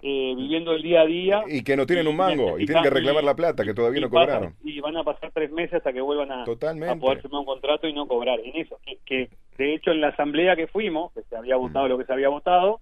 eh, 0.00 0.34
viviendo 0.36 0.72
el 0.72 0.82
día 0.82 1.00
a 1.00 1.06
día. 1.06 1.42
Y 1.48 1.64
que 1.64 1.76
no 1.76 1.84
tienen 1.84 2.06
un 2.06 2.16
mango, 2.16 2.56
y, 2.58 2.66
tienen 2.66 2.84
que 2.84 2.90
reclamar 2.90 3.24
la 3.24 3.34
plata, 3.34 3.64
que 3.64 3.74
todavía 3.74 4.00
no 4.00 4.08
cobraron. 4.08 4.54
y 4.62 4.78
van 4.80 4.96
a 4.96 5.02
pasar 5.02 5.32
tres 5.32 5.50
meses 5.50 5.74
hasta 5.74 5.92
que 5.92 6.00
vuelvan 6.00 6.30
a, 6.30 6.44
poder 6.44 7.20
firmar 7.20 7.40
un 7.40 7.44
contrato 7.44 7.88
y 7.88 7.92
no 7.92 8.06
cobrar. 8.06 8.38
En 8.40 8.54
eso, 8.56 8.78
que, 9.04 9.28
de 9.56 9.74
hecho 9.74 9.90
en 9.90 10.00
la 10.00 10.08
asamblea 10.08 10.54
que 10.54 10.68
fuimos, 10.68 11.12
que 11.14 11.22
se 11.22 11.36
había 11.36 11.56
votado 11.56 11.86
mm. 11.86 11.88
lo 11.88 11.98
que 11.98 12.04
se 12.04 12.12
había 12.12 12.28
votado, 12.28 12.80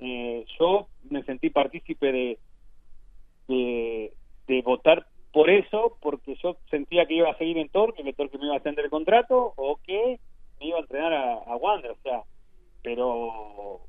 eh, 0.00 0.46
yo 0.58 0.88
me 1.10 1.22
sentí 1.24 1.50
partícipe 1.50 2.38
de, 3.48 4.12
de, 4.46 4.62
votar 4.62 5.06
por 5.32 5.50
eso, 5.50 5.98
porque 6.00 6.36
yo 6.42 6.56
sentía 6.70 7.04
que 7.04 7.14
iba 7.16 7.30
a 7.30 7.36
seguir 7.36 7.58
en 7.58 7.68
Torque, 7.68 8.02
que 8.02 8.14
Torque 8.14 8.38
me 8.38 8.46
iba 8.46 8.54
a 8.54 8.56
extender 8.56 8.86
el 8.86 8.90
contrato, 8.90 9.52
o 9.56 9.78
que 9.86 10.18
me 10.60 10.66
iba 10.66 10.78
a 10.78 10.80
entrenar 10.80 11.12
a, 11.12 11.34
a 11.34 11.56
Wander, 11.56 11.90
o 11.92 11.98
sea, 12.02 12.22
pero 12.82 13.80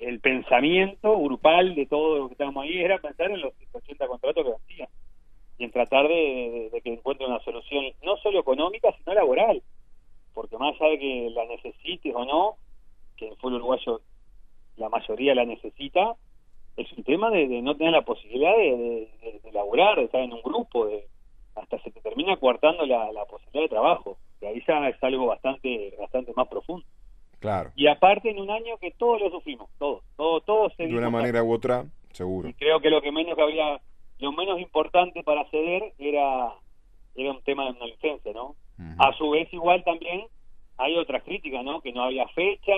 el 0.00 0.20
pensamiento 0.20 1.18
grupal 1.18 1.74
de 1.74 1.86
todos 1.86 2.18
los 2.18 2.28
que 2.28 2.34
estábamos 2.34 2.64
ahí 2.64 2.78
era 2.78 2.98
pensar 2.98 3.30
en 3.30 3.40
los 3.40 3.52
80 3.72 4.06
contratos 4.06 4.44
que 4.44 4.52
hacían 4.52 4.88
y 5.58 5.64
en 5.64 5.70
tratar 5.72 6.08
de, 6.08 6.80
que 6.82 6.92
encuentre 6.92 7.26
una 7.26 7.38
solución 7.40 7.84
no 8.02 8.16
solo 8.16 8.40
económica, 8.40 8.94
sino 8.96 9.12
laboral. 9.12 9.62
Porque 10.32 10.56
más 10.56 10.74
allá 10.80 10.92
de 10.92 10.98
que 10.98 11.30
la 11.34 11.44
necesites 11.44 12.14
o 12.14 12.24
no, 12.24 12.54
que 13.16 13.26
en 13.26 13.32
el 13.32 13.36
fútbol 13.36 13.56
uruguayo 13.56 14.00
la 14.78 14.88
mayoría 14.88 15.34
la 15.34 15.44
necesita, 15.44 16.14
es 16.78 16.90
un 16.94 17.04
tema 17.04 17.30
de, 17.30 17.46
no 17.60 17.76
tener 17.76 17.92
la 17.92 18.02
posibilidad 18.02 18.56
de, 18.56 19.10
de, 19.42 19.52
laborar, 19.52 19.96
de 19.96 20.04
estar 20.04 20.22
en 20.22 20.32
un 20.32 20.40
grupo, 20.40 20.86
de 20.86 21.06
hasta 21.56 21.78
se 21.82 21.90
te 21.90 22.00
termina 22.00 22.38
coartando 22.38 22.86
la 22.86 23.24
posibilidad 23.26 23.64
de 23.64 23.68
trabajo. 23.68 24.16
Y 24.40 24.46
ahí 24.46 24.62
ya 24.66 24.88
es 24.88 25.02
algo 25.02 25.26
bastante, 25.26 25.94
bastante 25.98 26.32
más 26.34 26.48
profundo. 26.48 26.86
Claro. 27.38 27.70
Y 27.74 27.86
aparte 27.86 28.30
en 28.30 28.38
un 28.38 28.50
año 28.50 28.76
que 28.78 28.90
todos 28.92 29.20
lo 29.20 29.30
sufrimos, 29.30 29.70
todos, 29.78 30.02
todos, 30.16 30.44
todos 30.44 30.76
De 30.76 30.94
una 30.94 31.10
manera 31.10 31.42
u 31.42 31.52
otra, 31.52 31.86
seguro. 32.12 32.48
Y 32.48 32.54
creo 32.54 32.80
que 32.80 32.90
lo 32.90 33.00
que 33.00 33.12
menos 33.12 33.34
que 33.34 33.42
había, 33.42 33.80
lo 34.18 34.32
menos 34.32 34.60
importante 34.60 35.22
para 35.22 35.48
ceder 35.50 35.94
era, 35.98 36.52
era 37.14 37.30
un 37.30 37.42
tema 37.42 37.64
de 37.64 37.70
una 37.70 37.86
licencia, 37.86 38.32
¿no? 38.32 38.56
A 38.98 39.12
su 39.14 39.28
vez 39.30 39.52
igual 39.52 39.84
también 39.84 40.22
hay 40.78 40.96
otras 40.96 41.22
críticas, 41.22 41.62
¿no? 41.64 41.82
Que 41.82 41.92
no 41.92 42.02
había 42.02 42.26
fecha, 42.28 42.72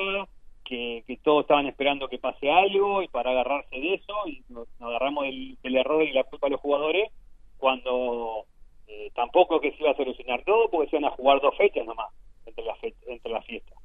que, 0.65 1.05
que 1.07 1.17
todos 1.19 1.43
estaban 1.43 1.67
esperando 1.67 2.09
que 2.09 2.19
pase 2.19 2.51
algo 2.51 3.03
y 3.03 3.09
para 3.09 3.31
agarrarse 3.31 3.79
de 3.79 3.95
eso 3.95 4.15
y 4.27 4.43
nos, 4.49 4.69
nos 4.81 4.91
agarramos 4.91 5.25
del, 5.25 5.59
del 5.63 5.77
error 5.77 6.03
y 6.03 6.13
la 6.13 6.25
culpa 6.25 6.47
a 6.47 6.51
los 6.51 6.61
jugadores 6.61 7.11
cuando 7.59 8.47
eh, 8.95 9.11
tampoco 9.15 9.59
que 9.61 9.71
se 9.73 9.79
iba 9.83 9.91
a 9.91 9.97
solucionar 9.97 10.45
todo 10.45 10.69
porque 10.71 10.91
se 10.91 10.97
iban 10.97 11.11
a 11.11 11.17
jugar 11.17 11.41
dos 11.41 11.57
fechas 11.57 11.87
nomás 11.87 12.09
entre 12.45 12.65
las 12.65 12.79
fe- 12.79 12.95
entre 13.07 13.33
las 13.33 13.45
fiestas 13.47 13.79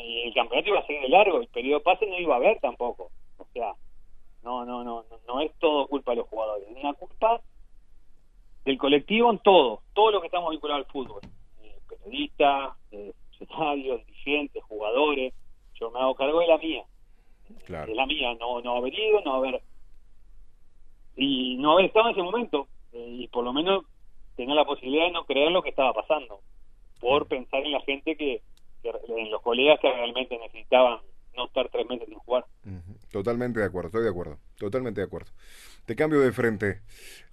y 0.00 0.22
el 0.28 0.34
campeonato 0.34 0.68
iba 0.68 0.78
a 0.80 0.86
seguir 0.86 1.02
de 1.02 1.08
largo 1.08 1.38
el 1.40 1.48
periodo 1.48 1.82
pase 1.82 2.06
no 2.06 2.18
iba 2.18 2.34
a 2.34 2.36
haber 2.38 2.58
tampoco. 2.60 3.10
O 3.38 3.46
sea 3.52 3.72
no 4.44 4.64
no 4.64 4.84
no 4.84 5.04
no, 5.10 5.18
no 5.26 5.40
es 5.40 5.50
todo 5.58 5.86
culpa 5.88 6.12
de 6.12 6.18
los 6.18 6.28
jugadores 6.28 6.68
es 6.68 6.76
una 6.76 6.94
culpa 6.94 7.40
del 8.64 8.78
colectivo 8.78 9.30
en 9.30 9.38
todo 9.40 9.80
todo 9.94 10.10
lo 10.12 10.20
que 10.20 10.26
estamos 10.26 10.50
vinculados 10.50 10.86
al 10.86 10.92
fútbol. 10.92 11.20
Eh, 11.62 11.76
periodistas 11.88 12.76
eh, 12.92 13.12
funcionarios 13.38 14.04
dirigentes 14.06 14.62
jugadores 14.64 15.32
yo 15.74 15.90
me 15.90 16.00
hago 16.00 16.14
cargo 16.14 16.40
de 16.40 16.46
la 16.48 16.58
mía. 16.58 16.84
Claro. 17.64 17.86
de 17.86 17.94
la 17.94 18.04
mía 18.06 18.34
no 18.38 18.60
no 18.60 18.76
haber 18.76 18.92
ido 18.98 19.20
no 19.22 19.34
haber 19.34 19.62
y 21.16 21.56
no 21.56 21.72
haber 21.72 21.86
estado 21.86 22.06
en 22.08 22.12
ese 22.12 22.22
momento 22.22 22.68
eh, 22.92 23.06
y 23.20 23.28
por 23.28 23.42
lo 23.44 23.52
menos 23.52 23.84
tener 24.38 24.56
la 24.56 24.64
posibilidad 24.64 25.04
de 25.04 25.10
no 25.12 25.24
creer 25.26 25.50
lo 25.50 25.62
que 25.62 25.68
estaba 25.68 25.92
pasando 25.92 26.40
por 27.00 27.26
pensar 27.26 27.60
en 27.64 27.72
la 27.72 27.80
gente 27.82 28.16
que, 28.16 28.40
que- 28.82 28.90
en 29.18 29.30
los 29.30 29.42
colegas 29.42 29.78
que 29.80 29.92
realmente 29.92 30.38
necesitaban 30.38 31.00
no 31.36 31.44
estar 31.46 31.68
tres 31.68 31.86
meses 31.88 32.08
sin 32.08 32.18
jugar. 32.18 32.44
Totalmente 33.12 33.60
de 33.60 33.66
acuerdo, 33.66 33.88
estoy 33.88 34.02
de 34.04 34.10
acuerdo, 34.10 34.38
totalmente 34.58 35.00
de 35.00 35.06
acuerdo. 35.06 35.30
Te 35.86 35.96
cambio 35.96 36.20
de 36.20 36.32
frente. 36.32 36.80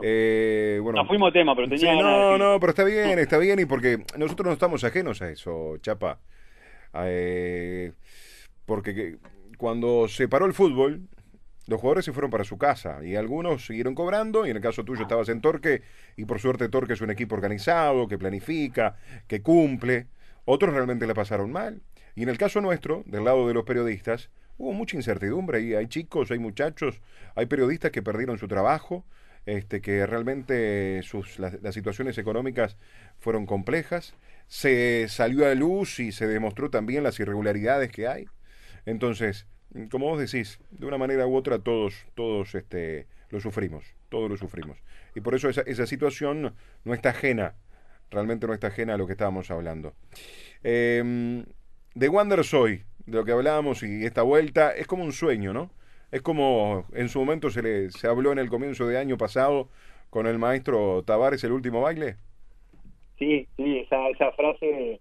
Eh, 0.01 0.79
bueno, 0.81 1.01
no 1.01 1.07
fuimos 1.07 1.31
tema 1.33 1.55
pero 1.55 1.67
tenía 1.67 1.79
Sí, 1.79 1.85
ganas 1.85 2.03
de 2.31 2.37
no, 2.37 2.53
no, 2.53 2.59
pero 2.59 2.69
está 2.71 2.83
bien, 2.83 3.19
está 3.19 3.37
bien, 3.37 3.59
y 3.59 3.65
porque 3.65 4.03
nosotros 4.17 4.47
no 4.47 4.53
estamos 4.53 4.83
ajenos 4.83 5.21
a 5.21 5.29
eso, 5.29 5.77
Chapa. 5.81 6.19
Eh, 6.93 7.91
porque 8.65 8.95
que- 8.95 9.17
cuando 9.57 10.07
se 10.07 10.27
paró 10.27 10.45
el 10.45 10.53
fútbol, 10.53 11.01
los 11.67 11.81
jugadores 11.81 12.05
se 12.05 12.13
fueron 12.13 12.29
para 12.29 12.43
su 12.43 12.57
casa 12.57 13.03
y 13.03 13.15
algunos 13.15 13.65
siguieron 13.65 13.95
cobrando, 13.95 14.45
y 14.45 14.51
en 14.51 14.57
el 14.57 14.61
caso 14.61 14.85
tuyo 14.85 15.01
estabas 15.01 15.29
en 15.29 15.41
Torque, 15.41 15.81
y 16.15 16.25
por 16.25 16.39
suerte 16.39 16.69
Torque 16.69 16.93
es 16.93 17.01
un 17.01 17.09
equipo 17.09 17.35
organizado, 17.35 18.07
que 18.07 18.17
planifica, 18.17 18.97
que 19.27 19.41
cumple. 19.41 20.07
Otros 20.45 20.73
realmente 20.73 21.07
la 21.07 21.13
pasaron 21.13 21.51
mal. 21.51 21.81
Y 22.15 22.23
en 22.23 22.29
el 22.29 22.37
caso 22.37 22.61
nuestro, 22.61 23.03
del 23.07 23.25
lado 23.25 23.47
de 23.47 23.53
los 23.53 23.65
periodistas, 23.65 24.29
hubo 24.57 24.73
mucha 24.73 24.95
incertidumbre 24.95 25.61
y 25.61 25.73
hay 25.73 25.87
chicos, 25.87 26.31
hay 26.31 26.39
muchachos, 26.39 27.01
hay 27.35 27.47
periodistas 27.47 27.91
que 27.91 28.03
perdieron 28.03 28.37
su 28.37 28.47
trabajo, 28.47 29.05
este, 29.45 29.81
que 29.81 30.05
realmente 30.05 31.01
sus, 31.03 31.39
las, 31.39 31.61
las 31.61 31.73
situaciones 31.73 32.17
económicas 32.17 32.77
fueron 33.19 33.45
complejas. 33.45 34.13
Se 34.47 35.07
salió 35.09 35.45
a 35.45 35.49
la 35.49 35.55
luz 35.55 35.99
y 35.99 36.11
se 36.11 36.27
demostró 36.27 36.69
también 36.69 37.03
las 37.03 37.19
irregularidades 37.19 37.91
que 37.91 38.07
hay. 38.07 38.27
Entonces, 38.85 39.47
como 39.91 40.07
vos 40.07 40.19
decís, 40.19 40.59
de 40.71 40.85
una 40.85 40.97
manera 40.97 41.27
u 41.27 41.35
otra 41.35 41.59
todos, 41.59 42.05
todos 42.15 42.55
este, 42.55 43.07
lo 43.29 43.39
sufrimos, 43.39 43.85
todos 44.09 44.29
lo 44.29 44.37
sufrimos. 44.37 44.77
Y 45.15 45.21
por 45.21 45.35
eso 45.35 45.49
esa, 45.49 45.61
esa 45.61 45.85
situación 45.85 46.55
no 46.83 46.93
está 46.93 47.09
ajena, 47.09 47.55
realmente 48.11 48.47
no 48.47 48.53
está 48.53 48.67
ajena 48.67 48.93
a 48.93 48.97
lo 48.97 49.05
que 49.07 49.13
estábamos 49.13 49.51
hablando. 49.51 49.93
Eh, 50.63 51.43
de 51.93 52.09
Wander 52.09 52.43
Soy, 52.43 52.83
de 53.05 53.17
lo 53.17 53.25
que 53.25 53.31
hablábamos 53.31 53.83
y 53.83 54.05
esta 54.05 54.23
vuelta, 54.23 54.71
es 54.71 54.87
como 54.87 55.03
un 55.03 55.13
sueño, 55.13 55.53
¿no? 55.53 55.69
Es 56.11 56.21
como 56.21 56.85
en 56.93 57.09
su 57.09 57.19
momento 57.19 57.49
se, 57.49 57.61
le, 57.61 57.89
se 57.91 58.07
habló 58.07 58.31
en 58.31 58.39
el 58.39 58.49
comienzo 58.49 58.87
de 58.87 58.97
año 58.97 59.17
pasado 59.17 59.69
con 60.09 60.27
el 60.27 60.37
maestro 60.37 61.03
Tavares, 61.03 61.43
el 61.43 61.51
último 61.51 61.81
baile. 61.81 62.17
sí 63.17 63.47
sí 63.57 63.79
esa 63.79 64.09
esa 64.09 64.31
frase 64.33 64.99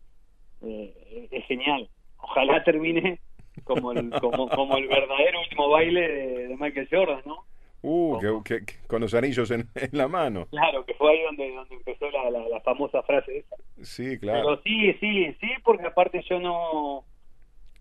eh, 0.62 1.28
es 1.30 1.44
genial 1.46 1.88
ojalá 2.18 2.62
termine 2.64 3.20
como 3.62 3.92
el 3.92 4.10
como 4.20 4.48
como 4.48 4.76
el 4.76 4.88
verdadero 4.88 5.40
último 5.40 5.68
baile 5.70 6.00
de, 6.08 6.48
de 6.48 6.56
Michael 6.56 6.88
Jordan 6.90 7.22
no 7.26 7.44
Uh, 7.86 8.42
que, 8.42 8.64
con 8.86 9.02
los 9.02 9.12
anillos 9.12 9.50
en, 9.50 9.68
en 9.74 9.90
la 9.92 10.08
mano. 10.08 10.46
claro 10.50 10.86
que 10.86 10.94
fue 10.94 11.12
ahí 11.12 11.22
donde 11.22 11.54
donde 11.54 11.74
empezó 11.74 12.10
la, 12.10 12.30
la, 12.30 12.48
la 12.48 12.60
famosa 12.62 13.02
frase 13.02 13.38
esa 13.38 13.56
Sí, 13.82 14.18
claro. 14.18 14.40
Pero 14.42 14.62
sí, 14.62 14.92
sí, 15.00 15.36
sí, 15.38 15.48
porque 15.62 15.86
aparte 15.86 16.24
yo 16.30 16.40
no, 16.40 17.04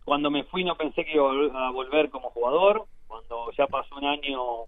cuando 0.03 0.30
me 0.30 0.44
fui 0.44 0.65
no 0.65 0.75
pensé 0.75 1.06
que 1.06 1.13
iba 1.13 1.30
a 1.30 1.34
vol- 1.34 1.51
a 1.56 1.72
volver 1.72 2.10
como 2.10 2.32
jugador, 2.32 2.86
cuando 3.08 3.50
ya 3.58 3.68
pasó 3.68 3.96
un 3.96 4.03
año 4.06 4.65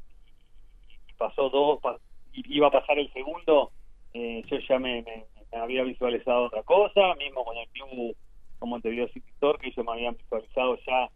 pasó 1.17 1.49
dos, 1.49 1.79
pa- 1.81 1.99
y 2.33 2.55
iba 2.55 2.67
a 2.67 2.71
pasar 2.71 2.99
el 2.99 3.11
segundo, 3.13 3.71
eh, 4.13 4.43
yo 4.49 4.57
ya 4.59 4.79
me, 4.79 5.01
me- 5.01 5.25
me 5.51 5.57
había 5.59 5.83
visualizado 5.83 6.45
otra 6.45 6.63
cosa, 6.63 7.13
mismo 7.15 7.43
con 7.43 7.57
el 7.57 7.67
club 7.69 8.15
como 8.59 8.79
te 8.81 8.89
dio 8.89 9.07
City 9.09 9.31
que 9.61 9.71
yo 9.71 9.83
me 9.83 9.91
había 9.93 10.11
visualizado 10.11 10.77
ya 10.85 11.09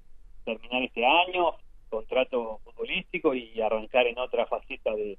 terminar 0.46 0.84
este 0.84 1.06
año, 1.06 1.54
contrato 1.90 2.60
futbolístico 2.64 3.34
y 3.34 3.60
arrancar 3.62 4.08
en 4.08 4.18
otra 4.20 4.46
faceta 4.46 4.94
de, 4.96 5.18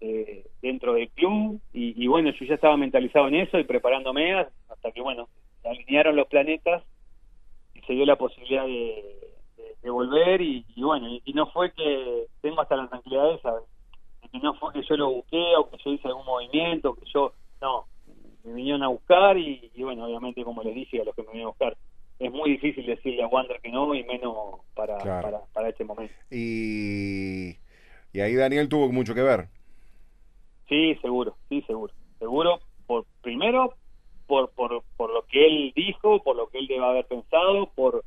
de- 0.00 0.46
dentro 0.60 0.94
del 0.94 1.10
club. 1.10 1.60
Y, 1.72 2.06
bueno 2.06 2.30
yo 2.32 2.44
ya 2.46 2.54
estaba 2.54 2.76
mentalizado 2.76 3.28
en 3.28 3.36
eso 3.36 3.58
y 3.58 3.64
preparándome 3.64 4.34
hasta 4.34 4.92
que 4.92 5.00
bueno 5.00 5.28
alinearon 5.64 6.16
los 6.16 6.26
planetas 6.26 6.82
y 7.74 7.80
se 7.82 7.92
dio 7.92 8.04
la 8.04 8.16
posibilidad 8.16 8.66
de, 8.66 9.18
volver. 9.90 10.40
Y, 10.40 10.64
bueno 10.76 11.08
y, 11.08 11.22
y 11.24 11.32
no 11.32 11.46
fue 11.50 11.72
que 11.72 12.26
tengo 12.40 12.60
hasta 12.60 12.76
la 12.76 12.88
tranquilidad 12.88 13.34
esa 13.34 13.52
de 13.54 14.28
que 14.30 14.38
no 14.38 14.54
fue 14.54 14.72
que 14.72 14.82
yo 14.82 14.96
lo 14.96 15.10
busqué 15.10 15.56
o 15.56 15.68
que 15.70 15.76
yo 15.84 15.90
hice 15.92 16.08
algún 16.08 16.24
movimiento 16.24 16.94
que 16.94 17.04
yo 17.12 17.32
no 17.60 17.86
me 18.44 18.54
vinieron 18.54 18.82
a 18.82 18.88
buscar 18.88 19.36
y, 19.38 19.70
y 19.74 19.82
bueno 19.82 20.04
obviamente 20.06 20.44
como 20.44 20.62
les 20.62 20.74
dije 20.74 21.00
a 21.00 21.04
los 21.04 21.14
que 21.14 21.22
me 21.22 21.28
vinieron 21.28 21.48
a 21.48 21.52
buscar 21.52 21.76
es 22.18 22.30
muy 22.30 22.50
difícil 22.50 22.86
decirle 22.86 23.22
a 23.22 23.26
Wander 23.26 23.60
que 23.60 23.70
no 23.70 23.94
y 23.94 24.04
menos 24.04 24.60
para, 24.74 24.96
Claro. 24.98 25.22
para, 25.22 25.40
para 25.52 25.68
este 25.70 25.84
momento 25.84 26.14
Y, 26.30 27.56
y 28.12 28.20
ahí 28.20 28.34
Daniel 28.34 28.68
tuvo 28.68 28.92
mucho 28.92 29.14
que 29.14 29.22
ver. 29.22 29.48
Sí, 30.68 30.94
seguro, 31.02 31.36
sí, 31.48 31.62
seguro. 31.66 31.92
Seguro, 32.18 32.60
por 32.86 33.04
primero, 33.22 33.74
por, 34.26 34.50
por, 34.52 34.82
por 34.96 35.12
lo 35.12 35.26
que 35.26 35.44
él 35.46 35.72
dijo, 35.74 36.22
por 36.22 36.36
lo 36.36 36.46
que 36.48 36.58
él 36.58 36.66
debe 36.66 36.84
haber 36.84 37.06
pensado, 37.06 37.66
por, 37.74 38.04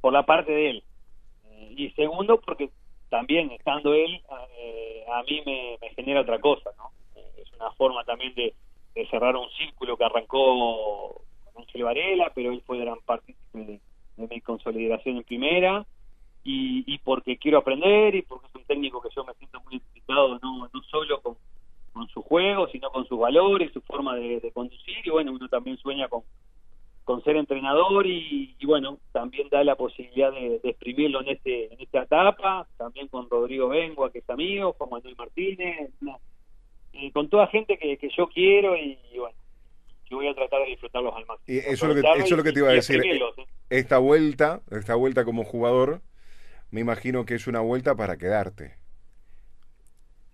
por 0.00 0.12
la 0.12 0.26
parte 0.26 0.52
de 0.52 0.70
él. 0.70 0.84
Eh, 1.50 1.74
y 1.76 1.90
segundo, 1.92 2.40
porque 2.40 2.70
también 3.08 3.50
estando 3.52 3.94
él, 3.94 4.20
eh, 4.58 5.04
a 5.12 5.22
mí 5.22 5.40
me, 5.46 5.78
me 5.80 5.90
genera 5.94 6.20
otra 6.22 6.40
cosa, 6.40 6.70
¿no? 6.76 6.90
Eh, 7.16 7.42
es 7.42 7.52
una 7.54 7.70
forma 7.72 8.04
también 8.04 8.34
de, 8.34 8.54
de 8.94 9.06
cerrar 9.08 9.36
un 9.36 9.48
círculo 9.50 9.96
que 9.96 10.04
arrancó 10.04 11.22
con 11.44 11.62
Ángel 11.62 11.84
Varela, 11.84 12.32
pero 12.34 12.52
él 12.52 12.62
fue 12.66 12.78
gran 12.78 12.98
parte 13.04 13.34
de, 13.52 13.80
mi 14.16 14.40
consolidación 14.40 15.18
en 15.18 15.24
primera. 15.24 15.86
Y, 16.44 16.84
y 16.86 16.98
porque 16.98 17.36
quiero 17.36 17.58
aprender 17.58 18.14
y 18.14 18.22
porque 18.22 18.46
es 18.46 18.54
un 18.54 18.64
técnico 18.64 19.02
que 19.02 19.10
yo 19.14 19.24
me 19.24 19.34
siento 19.34 19.60
muy 19.60 19.74
identificado 19.74 20.38
no, 20.38 20.68
no 20.72 20.82
solo 20.84 21.20
con, 21.20 21.36
con 21.98 22.08
su 22.08 22.22
juego, 22.22 22.68
sino 22.68 22.90
con 22.90 23.06
sus 23.06 23.18
valores, 23.18 23.72
su 23.72 23.80
forma 23.80 24.14
de, 24.14 24.50
conducir. 24.52 24.96
Y 25.04 25.10
bueno, 25.10 25.32
uno 25.32 25.48
también 25.48 25.76
sueña 25.78 26.08
con, 26.08 26.22
con 27.04 27.22
ser 27.24 27.36
entrenador 27.36 28.06
y, 28.06 28.54
y 28.58 28.66
bueno, 28.66 28.98
también 29.12 29.48
da 29.50 29.64
la 29.64 29.74
posibilidad 29.74 30.32
de, 30.32 30.60
exprimirlo 30.62 31.20
en 31.22 31.28
este 31.28 31.72
en 31.74 31.80
esta 31.80 32.02
etapa, 32.02 32.66
también 32.76 33.08
con 33.08 33.28
Rodrigo 33.28 33.68
Bengua, 33.68 34.12
que 34.12 34.20
es 34.20 34.30
amigo, 34.30 34.74
Juan 34.74 34.90
Manuel 34.90 35.16
Martínez, 35.16 35.90
con 37.12 37.28
toda 37.28 37.46
gente 37.48 37.78
que, 37.78 37.96
que 37.98 38.08
yo 38.16 38.28
quiero 38.28 38.76
y, 38.76 38.98
y 39.12 39.18
bueno, 39.18 39.36
yo 40.10 40.16
voy 40.18 40.28
a 40.28 40.34
tratar 40.34 40.60
de 40.62 40.66
disfrutarlos 40.68 41.14
al 41.16 41.26
máximo. 41.26 41.46
Y 41.46 41.58
eso 41.58 41.70
es 41.72 41.82
lo 41.82 41.94
que, 41.94 42.00
eso 42.18 42.34
es 42.34 42.38
lo 42.38 42.44
que 42.44 42.52
te 42.52 42.60
iba 42.60 42.68
a 42.68 42.72
decir. 42.72 43.00
exprimirlos, 43.00 43.38
¿eh? 43.38 43.46
Esta 43.70 43.98
vuelta, 43.98 44.62
esta 44.70 44.94
vuelta 44.94 45.24
como 45.24 45.44
jugador, 45.44 46.02
me 46.70 46.80
imagino 46.82 47.26
que 47.26 47.36
es 47.36 47.46
una 47.48 47.60
vuelta 47.60 47.96
para 47.96 48.18
quedarte. 48.18 48.76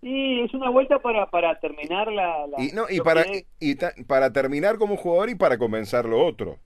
Sí, 0.00 0.40
es 0.40 0.52
una 0.54 0.68
vuelta 0.70 0.99
para, 1.00 1.28
para 1.30 1.58
terminar 1.58 2.12
la... 2.12 2.46
la- 2.46 2.58
Y, 2.58 2.68
no, 2.73 2.87
y 2.88 3.00
para, 3.00 3.25
que 3.25 3.46
y 3.61 3.75
ta- 3.76 3.94
para 4.06 4.32
terminar 4.32 4.78
como 4.78 4.96
jugador 4.96 5.30
y 5.30 5.34
para 5.34 5.58
comenzar 5.58 6.04
lo 6.06 6.25
otro. 6.25 6.58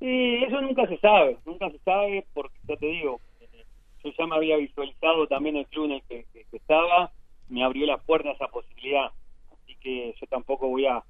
Sí, 0.00 0.44
eso 0.44 0.60
nunca 0.60 0.86
se 0.88 0.98
sabe, 0.98 1.38
nunca 1.46 1.70
se 1.70 1.78
sabe 1.80 2.26
porque 2.34 2.58
ya 2.68 2.76
te 2.76 2.86
digo, 2.86 3.20
eh, 3.40 3.64
yo 4.02 4.10
ya 4.18 4.26
me 4.26 4.36
había 4.36 4.56
visualizado 4.56 5.26
también 5.28 5.56
el 5.56 5.66
club 5.68 5.86
en 5.86 5.92
el 5.92 6.02
que, 6.04 6.26
que- 6.32 6.44
que 6.50 6.56
estaba, 6.56 7.12
me 7.48 7.62
abrió 7.64 7.86
la 7.86 7.98
puerta 7.98 8.30
esa 8.30 8.48
posibilidad, 8.48 9.10
así 9.52 9.76
que 9.80 10.14
yo 10.20 10.26
tampoco 10.28 10.68
voy 10.68 10.86
a, 10.86 11.04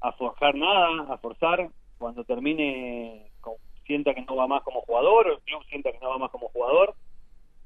a 0.00 0.12
forjar 0.12 0.54
nada, 0.54 1.12
a 1.12 1.18
forzar, 1.18 1.70
cuando 1.98 2.24
termine 2.24 3.30
con- 3.40 3.56
sienta 3.86 4.14
que 4.14 4.22
no 4.22 4.36
va 4.36 4.46
más 4.46 4.62
como 4.62 4.82
jugador, 4.82 5.28
o 5.28 5.32
el 5.32 5.40
club 5.40 5.62
sienta 5.68 5.92
que 5.92 5.98
no 6.00 6.10
va 6.10 6.18
más 6.18 6.30
como 6.30 6.48
jugador, 6.48 6.94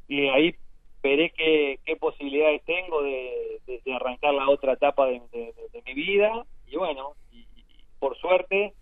y 0.09 0.29
ahí 0.29 0.55
veré 1.03 1.31
qué, 1.37 1.81
qué 1.85 1.97
posibilidades 1.97 2.63
tengo 2.65 3.03
de, 3.03 3.61
de- 3.67 3.83
de 3.85 3.95
arrancar 3.95 4.35
la 4.35 4.49
otra 4.49 4.75
etapa 4.75 5.07
de, 5.07 5.21
de- 5.33 5.53
de- 5.53 5.69
de 5.73 5.83
mi 5.85 5.95
vida, 5.95 6.47
y 6.67 6.77
bueno, 6.77 7.17
y- 7.31 7.47
y 7.57 7.85
por 7.99 8.17
suerte, 8.19 8.75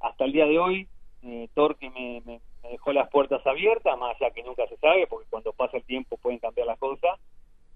hasta 0.00 0.24
el 0.24 0.32
día 0.32 0.46
de 0.46 0.58
hoy, 0.58 0.88
eh, 1.22 1.48
Torque 1.54 1.88
me, 1.90 2.20
me- 2.24 2.40
me 2.62 2.68
dejó 2.70 2.92
las 2.92 3.08
puertas 3.10 3.44
abiertas, 3.46 3.96
más 3.98 4.16
allá 4.20 4.32
que 4.32 4.42
nunca 4.42 4.66
se 4.66 4.76
sabe, 4.78 5.06
porque 5.06 5.28
cuando 5.30 5.52
pasa 5.52 5.76
el 5.76 5.84
tiempo 5.84 6.16
pueden 6.16 6.38
cambiar 6.40 6.66
las 6.66 6.78
cosas. 6.78 7.18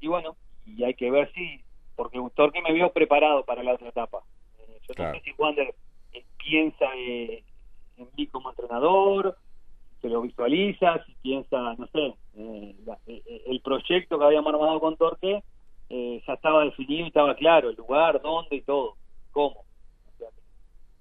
Y 0.00 0.08
bueno, 0.08 0.36
y 0.64 0.82
hay 0.84 0.94
que 0.94 1.10
ver 1.10 1.32
si, 1.32 1.64
porque 1.94 2.20
Torque 2.34 2.60
me 2.62 2.72
vio 2.72 2.92
preparado 2.92 3.44
para 3.44 3.62
la 3.62 3.75
otra 3.75 3.88
etapa. 3.88 4.22
Eh, 4.58 4.78
yo 4.86 4.94
Claro. 4.94 5.12
no 5.14 5.18
sé 5.18 5.25
si 5.25 5.34
Wander 5.38 5.75
eh, 6.12 6.25
piensa 6.36 6.86
eh, 6.96 7.44
en 7.96 8.08
mí 8.16 8.26
como 8.26 8.50
entrenador, 8.50 9.36
se 10.00 10.08
lo 10.08 10.20
visualiza, 10.22 11.04
si 11.04 11.14
piensa, 11.22 11.75
no 11.78 11.86
sé, 11.88 12.14
eh, 12.36 12.75
la- 12.84 12.98
eh, 13.06 13.22
eh, 13.26 13.42
el 13.46 13.60
que 14.18 14.25
habíamos 14.25 14.52
armado 14.52 14.80
con 14.80 14.96
Torque 14.96 15.42
eh, 15.88 16.23
ya 16.26 16.35
estaba 16.35 16.64
definido 16.64 17.04
y 17.04 17.08
estaba 17.08 17.35
claro, 17.37 17.70
el 17.70 17.76
lugar, 17.76 18.20
dónde 18.20 18.56
y 18.56 18.62
todo, 18.62 18.96
cómo. 19.30 19.64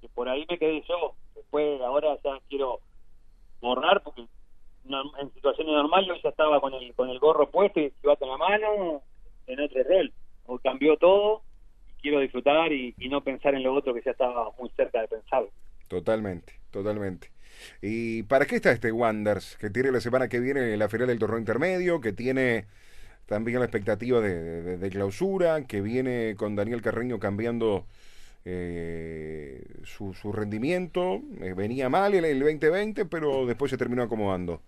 Que 0.01 0.09
por 0.09 0.29
ahí 0.29 0.45
me 0.49 0.57
quedé 0.57 0.83
yo. 0.87 1.15
Después, 1.35 1.81
ahora 1.81 2.17
ya 2.23 2.39
quiero 2.47 2.79
borrar 3.61 4.03
porque 4.03 4.21
en 4.21 5.33
situaciones 5.33 5.73
normales 5.73 6.09
yo 6.09 6.21
ya 6.21 6.29
estaba 6.29 6.61
con 6.61 6.73
el, 6.73 6.93
con 6.93 7.09
el 7.09 7.19
gorro 7.19 7.49
puesto 7.49 7.79
y 7.79 7.85
el 7.85 7.93
en 8.03 8.29
la 8.29 8.37
mano 8.37 9.01
en 9.47 9.59
otro 9.59 9.83
rol. 9.83 10.13
O 10.45 10.59
cambió 10.59 10.95
todo 10.97 11.41
y 11.89 12.01
quiero 12.01 12.19
disfrutar 12.19 12.71
y, 12.71 12.93
y 12.99 13.09
no 13.09 13.21
pensar 13.21 13.55
en 13.55 13.63
lo 13.63 13.73
otro 13.73 13.93
que 13.93 14.03
ya 14.05 14.11
estaba 14.11 14.51
muy 14.59 14.69
cerca 14.71 15.01
de 15.01 15.07
pensarlo. 15.07 15.49
Totalmente, 15.87 16.53
totalmente. 16.69 17.31
¿Y 17.81 18.23
para 18.23 18.45
qué 18.45 18.57
está 18.57 18.71
este 18.71 18.91
Wanders 18.91 19.57
que 19.57 19.69
tiene 19.69 19.91
la 19.91 20.01
semana 20.01 20.27
que 20.27 20.39
viene 20.39 20.77
la 20.77 20.89
final 20.89 21.07
del 21.07 21.19
torneo 21.19 21.39
intermedio, 21.39 22.01
que 22.01 22.13
tiene 22.13 22.65
también 23.25 23.59
la 23.59 23.65
expectativa 23.65 24.21
de, 24.21 24.61
de- 24.63 24.77
de 24.77 24.89
clausura, 24.89 25.63
que 25.65 25.81
viene 25.81 26.35
con 26.37 26.55
Daniel 26.55 26.81
Carreño 26.81 27.19
cambiando 27.19 27.85
eh, 28.45 29.63
su, 29.83 30.13
su 30.13 30.31
rendimiento? 30.33 31.21
Eh, 31.41 31.53
venía 31.55 31.89
mal 31.89 32.13
el, 32.15 32.25
el 32.25 32.39
2020, 32.39 33.05
pero 33.05 33.45
después 33.45 33.71
se 33.71 33.77
terminó 33.77 34.03
acomodando. 34.03 34.61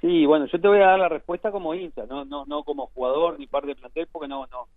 Sí, 0.00 0.26
bueno, 0.26 0.46
yo 0.46 0.60
te 0.60 0.66
voy 0.68 0.78
a 0.78 0.86
dar 0.88 0.98
la 0.98 1.08
respuesta 1.08 1.52
como 1.52 1.74
hincha, 1.74 2.06
no 2.06 2.24
no 2.24 2.44
no 2.46 2.64
como 2.64 2.88
jugador 2.88 3.38
ni 3.38 3.46
parte 3.46 3.68
del 3.68 3.76
plantel 3.76 4.08
porque 4.10 4.26
no 4.28 4.46
no 4.50 4.68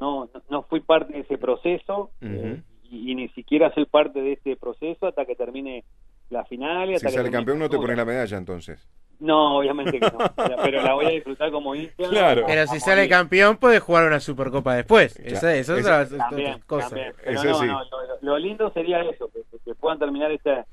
no 0.00 0.30
no 0.50 0.62
fui 0.64 0.80
parte 0.80 1.14
de 1.14 1.20
ese 1.20 1.36
proceso 1.38 2.12
eh, 2.28 2.56
y, 2.84 3.10
y 3.12 3.14
ni 3.16 3.28
siquiera 3.30 3.72
soy 3.74 3.86
parte 3.86 4.20
de 4.20 4.32
este 4.34 4.56
proceso 4.56 5.06
hasta 5.08 5.26
que 5.26 5.34
termine 5.34 5.84
la 6.30 6.44
final 6.44 6.90
y 6.90 6.94
hasta 6.94 7.08
Si 7.08 7.10
que 7.10 7.16
sale 7.16 7.30
campeón 7.30 7.58
no 7.60 7.70
te 7.70 7.78
pones 7.78 7.96
la 7.96 8.04
medalla 8.04 8.36
entonces. 8.36 8.86
No, 9.20 9.58
obviamente 9.58 9.98
que 9.98 10.10
no, 10.10 10.18
pero 10.62 10.80
la 10.82 10.94
voy 10.94 11.06
a 11.06 11.10
disfrutar 11.10 11.50
como 11.50 11.74
hincha. 11.74 12.08
Claro. 12.08 12.44
Pero 12.46 12.62
si 12.62 12.68
morir. 12.68 12.80
sale 12.82 13.08
campeón, 13.08 13.56
puede 13.56 13.80
jugar 13.80 14.06
una 14.06 14.20
Supercopa 14.20 14.74
después. 14.76 15.14
Claro. 15.14 15.30
Esa, 15.36 15.54
eso 15.56 15.76
es 15.76 15.84
otra- 15.84 16.02
es 16.02 16.12
otra 16.12 16.28
También, 16.28 16.60
cosa. 16.66 16.88
también. 16.90 17.12
Pero 17.24 17.40
Eso 17.40 17.48
no, 17.48 17.54
sí. 17.58 17.66
no, 17.66 17.80
lo, 17.84 17.98
lo 18.20 18.38
lindo 18.38 18.70
sería 18.72 19.00
eso, 19.02 19.28
que, 19.28 19.40
que 19.64 19.74
puedan 19.74 19.98
terminar 19.98 20.30
este, 20.30 20.64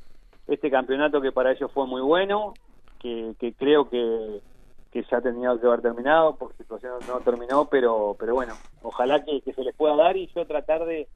este 0.47 0.69
campeonato 0.69 1.21
que 1.21 1.31
para 1.31 1.53
ellos 1.53 1.71
fue 1.73 1.87
muy 1.87 2.01
bueno, 2.01 2.53
que, 2.99 3.33
que 3.39 3.53
creo 3.53 3.89
que, 3.89 4.39
que 4.91 5.03
ya 5.09 5.21
tenía 5.21 5.49
que 5.59 5.65
haber 5.65 5.81
terminado, 5.81 6.35
por 6.35 6.55
situación 6.55 6.93
no 7.07 7.19
terminó, 7.21 7.65
pero 7.67 8.15
pero 8.19 8.35
bueno, 8.35 8.53
ojalá 8.83 9.23
que, 9.25 9.41
que 9.41 9.53
se 9.53 9.63
les 9.63 9.75
pueda 9.75 9.95
dar 9.95 10.15
y 10.17 10.27
yo 10.35 10.45
tratar 10.45 10.85
de, 10.85 11.07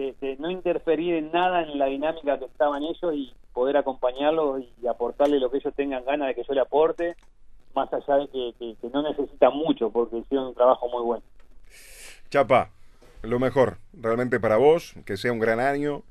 de, 0.00 0.36
no 0.38 0.50
interferir 0.50 1.14
en 1.14 1.30
nada 1.32 1.62
en 1.62 1.78
la 1.78 1.86
dinámica 1.86 2.38
que 2.38 2.46
estaban 2.46 2.82
ellos 2.82 3.14
y 3.14 3.32
poder 3.52 3.76
acompañarlos 3.76 4.62
y 4.82 4.86
aportarle 4.86 5.38
lo 5.38 5.50
que 5.50 5.58
ellos 5.58 5.74
tengan 5.74 6.04
ganas 6.04 6.28
de 6.28 6.34
que 6.34 6.44
yo 6.44 6.54
le 6.54 6.60
aporte, 6.60 7.16
más 7.74 7.92
allá 7.92 8.16
de 8.18 8.28
que, 8.58 8.76
no 8.92 9.02
necesitan 9.02 9.54
mucho, 9.54 9.90
porque 9.90 10.18
hicieron 10.18 10.48
un 10.48 10.54
trabajo 10.54 10.88
muy 10.88 11.02
bueno. 11.02 11.22
Chapa, 12.30 12.70
lo 13.22 13.38
mejor 13.38 13.78
realmente 13.92 14.40
para 14.40 14.56
vos, 14.56 14.94
que 15.04 15.16
sea 15.16 15.32
un 15.32 15.38
gran 15.38 15.60
año, 15.60 16.02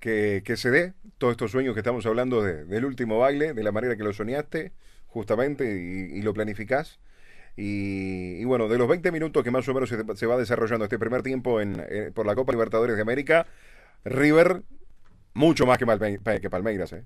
que, 0.00 0.42
que 0.44 0.56
se 0.56 0.70
dé 0.70 0.94
todos 1.18 1.32
estos 1.32 1.50
sueños 1.50 1.74
que 1.74 1.80
estamos 1.80 2.06
hablando 2.06 2.42
de- 2.42 2.64
del 2.64 2.84
último 2.84 3.18
baile, 3.18 3.52
de 3.52 3.62
la 3.62 3.72
manera 3.72 3.96
que 3.96 4.04
lo 4.04 4.12
soñaste, 4.12 4.72
justamente, 5.08 5.64
y, 5.64 6.18
y 6.18 6.22
lo 6.22 6.34
planificás. 6.34 6.98
Y, 7.56 8.40
y 8.40 8.44
bueno, 8.44 8.68
de 8.68 8.76
los 8.78 8.86
20 8.88 9.10
minutos 9.12 9.42
que 9.42 9.50
más 9.50 9.66
o 9.68 9.72
menos 9.74 9.88
se, 9.88 9.96
se 10.16 10.26
va 10.26 10.36
desarrollando 10.36 10.84
este 10.84 10.98
primer 10.98 11.22
tiempo 11.22 11.60
en, 11.60 11.82
eh, 11.88 12.10
por 12.14 12.26
la 12.26 12.34
Copa 12.34 12.52
Libertadores 12.52 12.96
de 12.96 13.02
América, 13.02 13.46
River, 14.04 14.62
mucho 15.34 15.64
más 15.66 15.78
que, 15.78 15.86
Palme- 15.86 16.40
que 16.40 16.50
Palmeiras, 16.50 16.92
¿eh? 16.92 17.04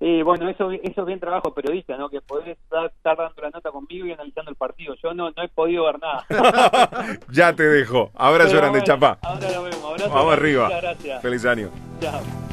Sí, 0.00 0.20
bueno, 0.22 0.48
eso, 0.48 0.68
eso 0.72 1.00
es 1.02 1.06
bien 1.06 1.20
trabajo 1.20 1.54
periodista, 1.54 1.96
¿no? 1.96 2.08
Que 2.10 2.20
podés 2.20 2.48
estar, 2.58 2.86
estar 2.86 3.16
dando 3.16 3.40
la 3.40 3.50
nota 3.50 3.70
conmigo 3.70 4.04
y 4.04 4.10
analizando 4.12 4.50
el 4.50 4.56
partido. 4.56 4.96
Yo 5.00 5.14
no, 5.14 5.30
no 5.30 5.42
he 5.44 5.48
podido 5.48 5.84
ver 5.84 6.00
nada. 6.00 6.26
ya 7.30 7.52
te 7.54 7.62
dejo. 7.62 8.10
Abrazo 8.16 8.56
grande, 8.56 8.80
bueno, 8.80 8.84
Chapa. 8.84 9.18
Ahora 9.22 9.50
lo 9.52 9.62
vemos. 9.62 9.84
Abrazo 9.84 10.08
Vamos 10.10 10.26
grande, 10.26 10.32
arriba. 10.32 10.64
Muchas 10.64 10.82
gracias. 10.82 11.22
Feliz 11.22 11.44
año. 11.44 11.70
Chao. 12.00 12.51